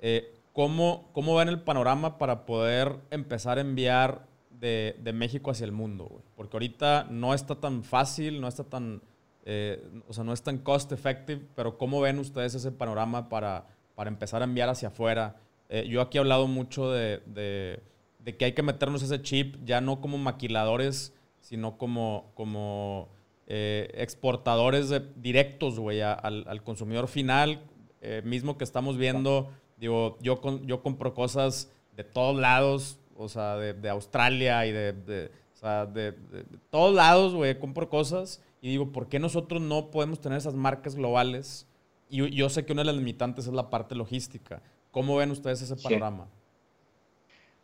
[0.00, 5.64] eh, ¿cómo, ¿cómo ven el panorama para poder empezar a enviar de, de México hacia
[5.64, 6.22] el mundo?
[6.36, 9.00] Porque ahorita no está tan fácil, no está tan,
[9.44, 13.66] eh, o sea, no es tan cost effective, pero ¿cómo ven ustedes ese panorama para
[14.00, 15.36] para empezar a enviar hacia afuera.
[15.68, 19.82] Eh, yo aquí he hablado mucho de, de, que hay que meternos ese chip, ya
[19.82, 23.10] no como maquiladores, sino como, como
[23.52, 27.60] eh, exportadores de, directos, güey, al, al, consumidor final,
[28.00, 33.56] eh, mismo que estamos viendo, digo, yo, yo compro cosas de todos lados, o sea,
[33.56, 36.14] de, de Australia y de, de, o sea, de,
[36.70, 40.94] todos lados, güey, compro cosas y digo, ¿por qué nosotros no podemos tener esas marcas
[40.94, 41.66] globales?
[42.08, 44.62] Y yo sé que una de las limitantes es la parte logística.
[44.92, 46.28] ¿Cómo ven ustedes ese panorama?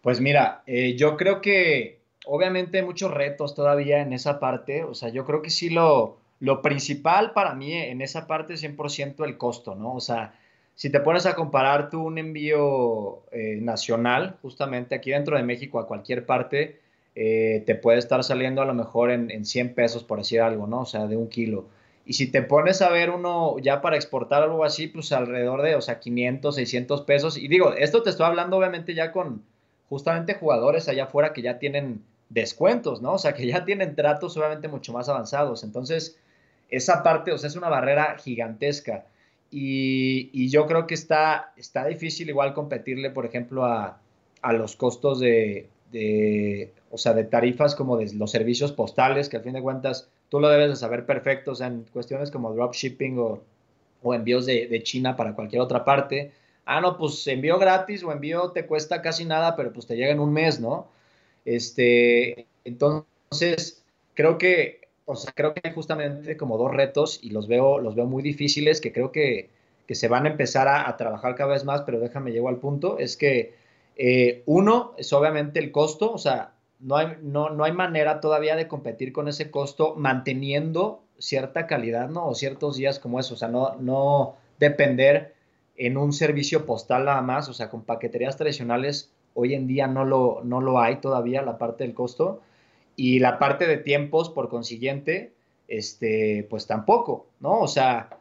[0.01, 1.96] Pues mira, eh, yo creo que
[2.27, 4.85] obviamente hay muchos retos todavía en esa parte.
[4.85, 8.63] O sea, yo creo que sí lo, lo principal para mí en esa parte es
[8.63, 9.95] 100% el costo, ¿no?
[9.95, 10.35] O sea,
[10.75, 15.79] si te pones a comparar tú un envío eh, nacional, justamente aquí dentro de México
[15.79, 16.81] a cualquier parte,
[17.15, 20.67] eh, te puede estar saliendo a lo mejor en, en 100 pesos, por decir algo,
[20.67, 20.83] ¿no?
[20.83, 21.67] O sea, de un kilo.
[22.05, 25.75] Y si te pones a ver uno ya para exportar algo así, pues alrededor de,
[25.75, 27.37] o sea, 500, 600 pesos.
[27.37, 29.43] Y digo, esto te estoy hablando obviamente ya con
[29.89, 33.15] justamente jugadores allá afuera que ya tienen descuentos, ¿no?
[33.15, 35.65] O sea, que ya tienen tratos obviamente mucho más avanzados.
[35.65, 36.19] Entonces,
[36.69, 39.07] esa parte, o sea, es una barrera gigantesca.
[39.51, 44.01] Y, yo creo que está, está difícil igual competirle, por ejemplo, a,
[44.43, 49.37] a los costos de, de, o sea, de tarifas como de los servicios postales, que
[49.37, 52.53] al fin de cuentas tú lo debes de saber perfecto, o sea, en cuestiones como
[52.53, 53.43] dropshipping o,
[54.03, 56.33] o envíos de, de, China para cualquier otra parte.
[56.65, 60.11] Ah, no, pues envío gratis o envío te cuesta casi nada, pero pues te llega
[60.11, 60.89] en un mes, ¿no?
[61.47, 63.85] Este, entonces,
[64.15, 67.95] creo que, o sea, creo que hay justamente como dos retos y los veo, los
[67.95, 69.49] veo muy difíciles que creo que,
[69.87, 72.99] que se van a empezar a, trabajar cada vez más, pero déjame llego al punto,
[72.99, 73.55] es que
[73.97, 78.57] eh, uno es obviamente el costo, o sea, no hay, no, no hay manera todavía
[78.57, 82.27] de competir con ese costo manteniendo cierta calidad, ¿no?
[82.27, 85.35] O ciertos días como eso, o sea, no, no depender
[85.77, 90.05] en un servicio postal nada más, o sea, con paqueterías tradicionales hoy en día no
[90.05, 92.41] lo, no lo hay todavía la parte del costo
[92.97, 95.35] y la parte de tiempos, por consiguiente,
[95.69, 97.61] este, pues tampoco, ¿no?
[97.61, 98.19] O sea,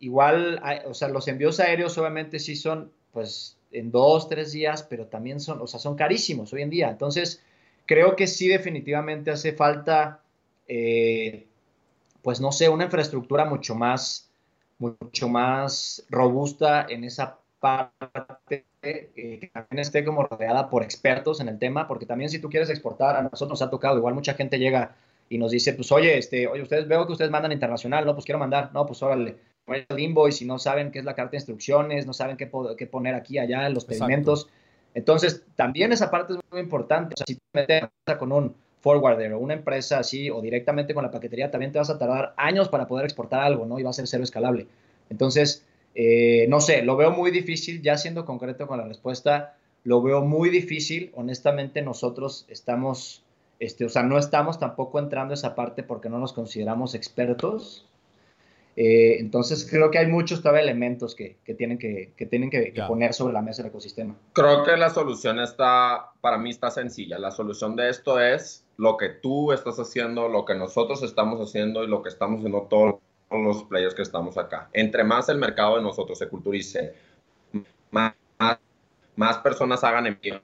[0.00, 5.06] igual, o sea, los envíos aéreos obviamente sí son, pues, en dos, tres días, pero
[5.06, 6.90] también son, o sea, son carísimos hoy en día.
[6.90, 7.42] Entonces,
[7.86, 10.20] creo que sí definitivamente hace falta,
[10.68, 11.46] eh,
[12.22, 14.30] pues no sé, una infraestructura mucho más,
[14.78, 21.48] mucho más robusta en esa parte, eh, que también esté como rodeada por expertos en
[21.48, 24.34] el tema, porque también si tú quieres exportar, a nosotros nos ha tocado, igual mucha
[24.34, 24.94] gente llega
[25.28, 28.24] y nos dice, pues oye, este, oye, ustedes veo que ustedes mandan internacional, no, pues
[28.24, 29.36] quiero mandar, no, pues órale,
[29.66, 32.86] el invoice y no saben qué es la carta de instrucciones, no saben qué, qué
[32.86, 34.48] poner aquí, allá, en los pedimentos.
[34.94, 37.14] Entonces, también esa parte es muy importante.
[37.14, 37.88] O sea, si te metes
[38.18, 41.90] con un forwarder o una empresa así o directamente con la paquetería, también te vas
[41.90, 43.78] a tardar años para poder exportar algo, ¿no?
[43.78, 44.66] Y va a ser cero escalable.
[45.10, 50.02] Entonces, eh, no sé, lo veo muy difícil, ya siendo concreto con la respuesta, lo
[50.02, 51.10] veo muy difícil.
[51.14, 53.24] Honestamente, nosotros estamos,
[53.58, 57.88] este, o sea, no estamos tampoco entrando a esa parte porque no nos consideramos expertos.
[58.80, 63.34] Eh, entonces creo que hay muchos todavía elementos que, tienen que, tienen que, poner sobre
[63.34, 64.14] la mesa el ecosistema.
[64.34, 67.18] Creo que la solución está, para mí está sencilla.
[67.18, 71.82] La solución de esto es lo que tú estás haciendo, lo que nosotros estamos haciendo
[71.82, 74.68] y lo que estamos haciendo todos los players que estamos acá.
[74.72, 76.94] Entre más el mercado de nosotros se culturice,
[77.90, 78.14] más,
[79.16, 80.40] más personas hagan envío,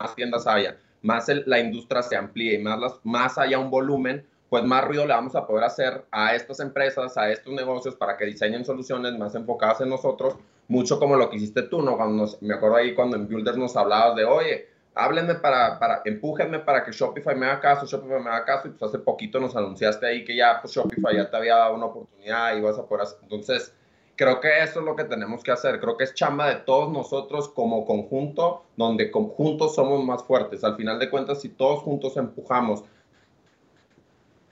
[0.00, 4.26] más, tiendas haya, más la industria se amplíe y más, las, más haya un volumen,
[4.48, 8.16] pues más ruido le vamos a poder hacer a estas empresas, a estos negocios para
[8.16, 10.36] que diseñen soluciones más enfocadas en nosotros,
[10.68, 11.96] mucho como lo que hiciste tú, ¿no?
[11.96, 16.60] Cuando me acuerdo ahí cuando en Builders nos hablabas de, oye, háblenme para, para, empújenme
[16.60, 19.56] para que Shopify me haga caso, Shopify me haga caso, y pues hace poquito nos
[19.56, 22.86] anunciaste ahí que ya pues Shopify ya te había dado una oportunidad y vas a
[22.86, 23.74] poder hacer, entonces
[24.16, 26.92] creo que eso es lo que tenemos que hacer, creo que es chamba de todos
[26.92, 32.16] nosotros como conjunto, donde conjuntos somos más fuertes, al final de cuentas si todos juntos
[32.16, 32.84] empujamos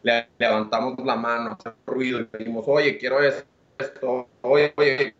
[0.03, 5.15] le levantamos la mano, hacemos ruido y pedimos, oye, quiero esto, oye, oye,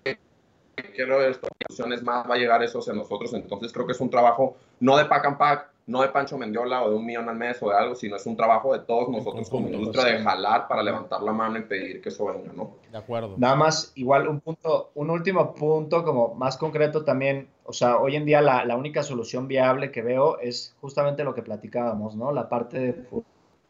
[0.95, 3.33] quiero esto, opciones más va a llegar eso hacia nosotros.
[3.35, 6.83] Entonces creo que es un trabajo no de pack and pack, no de Pancho Mendiola
[6.83, 9.09] o de un millón al mes o de algo, sino es un trabajo de todos
[9.09, 12.77] nosotros como industria de jalar para levantar la mano y pedir que eso venga, ¿no?
[12.91, 13.35] De acuerdo.
[13.37, 18.15] Nada más, igual un punto, un último punto como más concreto también, o sea, hoy
[18.15, 22.33] en día la, la única solución viable que veo es justamente lo que platicábamos, ¿no?
[22.33, 22.95] La parte de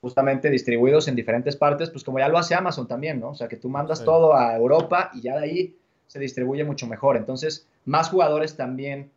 [0.02, 3.30] justamente distribuidos en diferentes partes, pues como ya lo hace Amazon también, ¿no?
[3.30, 5.76] O sea, que tú mandas todo a Europa y ya de ahí
[6.12, 7.16] se distribuye mucho mejor.
[7.16, 9.10] Entonces, más jugadores también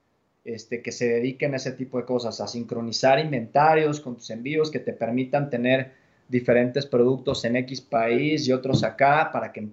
[0.45, 4.71] este, que se dediquen a ese tipo de cosas, a sincronizar inventarios con tus envíos
[4.71, 5.91] que te permitan tener
[6.29, 9.67] diferentes productos en X país y otros acá para que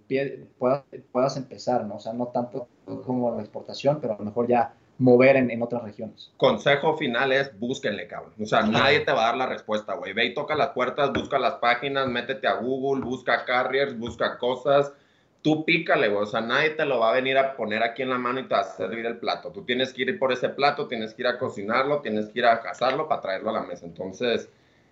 [0.59, 0.83] puedas,
[1.13, 1.95] puedas empezar, ¿no?
[1.95, 2.67] O sea, no tanto
[3.07, 6.33] como la exportación, pero a lo mejor ya mover en, otras regiones.
[6.37, 8.33] Consejo final es búsquenle, cabrón.
[8.41, 10.13] O sea, nadie te va a dar la respuesta, güey.
[10.13, 14.93] Ve y toca las puertas, busca las páginas, métete a Google, busca carriers, busca cosas.
[15.43, 16.23] Tú pícale, güey.
[16.23, 18.45] O sea, nadie te lo va a venir a poner aquí en la mano y
[18.45, 19.51] te va a servir el plato.
[19.51, 22.47] Tú tienes que ir por ese plato, tienes que ir a cocinarlo, tienes que ir
[22.47, 23.85] a cazarlo para traerlo a la mesa.
[23.85, 24.49] Entonces,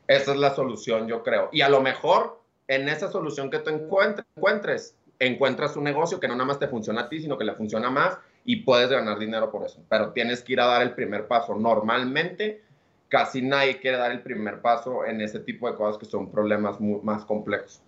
[0.08, 1.50] esa es la solución, yo creo.
[1.52, 6.34] Y a lo mejor en esa solución que tú encuentres, encuentras un negocio que no
[6.34, 9.52] nada más te funciona a ti, sino que le funciona más y puedes ganar dinero
[9.52, 9.80] por eso.
[9.88, 11.54] Pero tienes que ir a dar el primer paso.
[11.54, 12.62] Normalmente,
[13.08, 16.80] casi nadie quiere dar el primer paso en ese tipo de cosas que son problemas
[16.80, 17.80] más complejos.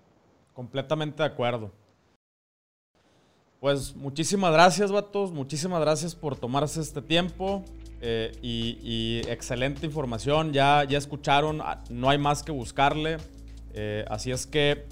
[0.52, 1.72] Completamente de acuerdo.
[3.62, 5.30] Pues muchísimas gracias, vatos.
[5.30, 7.64] Muchísimas gracias por tomarse este tiempo.
[8.00, 10.52] Eh, y, excelente información.
[10.52, 13.18] Ya, ya escucharon, ah, no hay más que buscarle.
[13.72, 14.84] Eh, así es que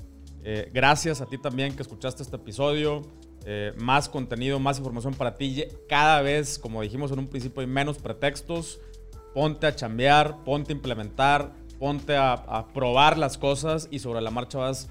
[0.45, 3.03] eh, gracias a ti también que escuchaste este episodio.
[3.77, 5.65] Más contenido, más información para ti.
[5.89, 8.79] Cada vez, como dijimos en un principio, hay menos pretextos.
[9.35, 14.59] Ponte a chambear, ponte a implementar, ponte a, probar las cosas y sobre la marcha
[14.59, 14.89] vas,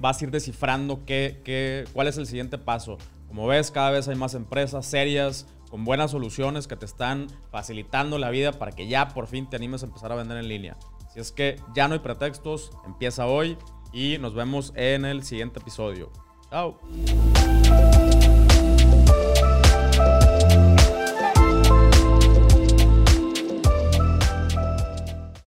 [0.00, 2.98] vas a ir descifrando qué, qué, cuál es el siguiente paso.
[3.28, 8.18] Como ves, cada vez hay más empresas serias con buenas soluciones que te están facilitando
[8.18, 10.76] la vida para que ya por fin te animes a empezar a vender en línea.
[11.12, 13.56] Si es que ya no hay pretextos, empieza hoy
[13.92, 16.10] y nos vemos en el siguiente episodio.
[16.50, 16.78] Chao.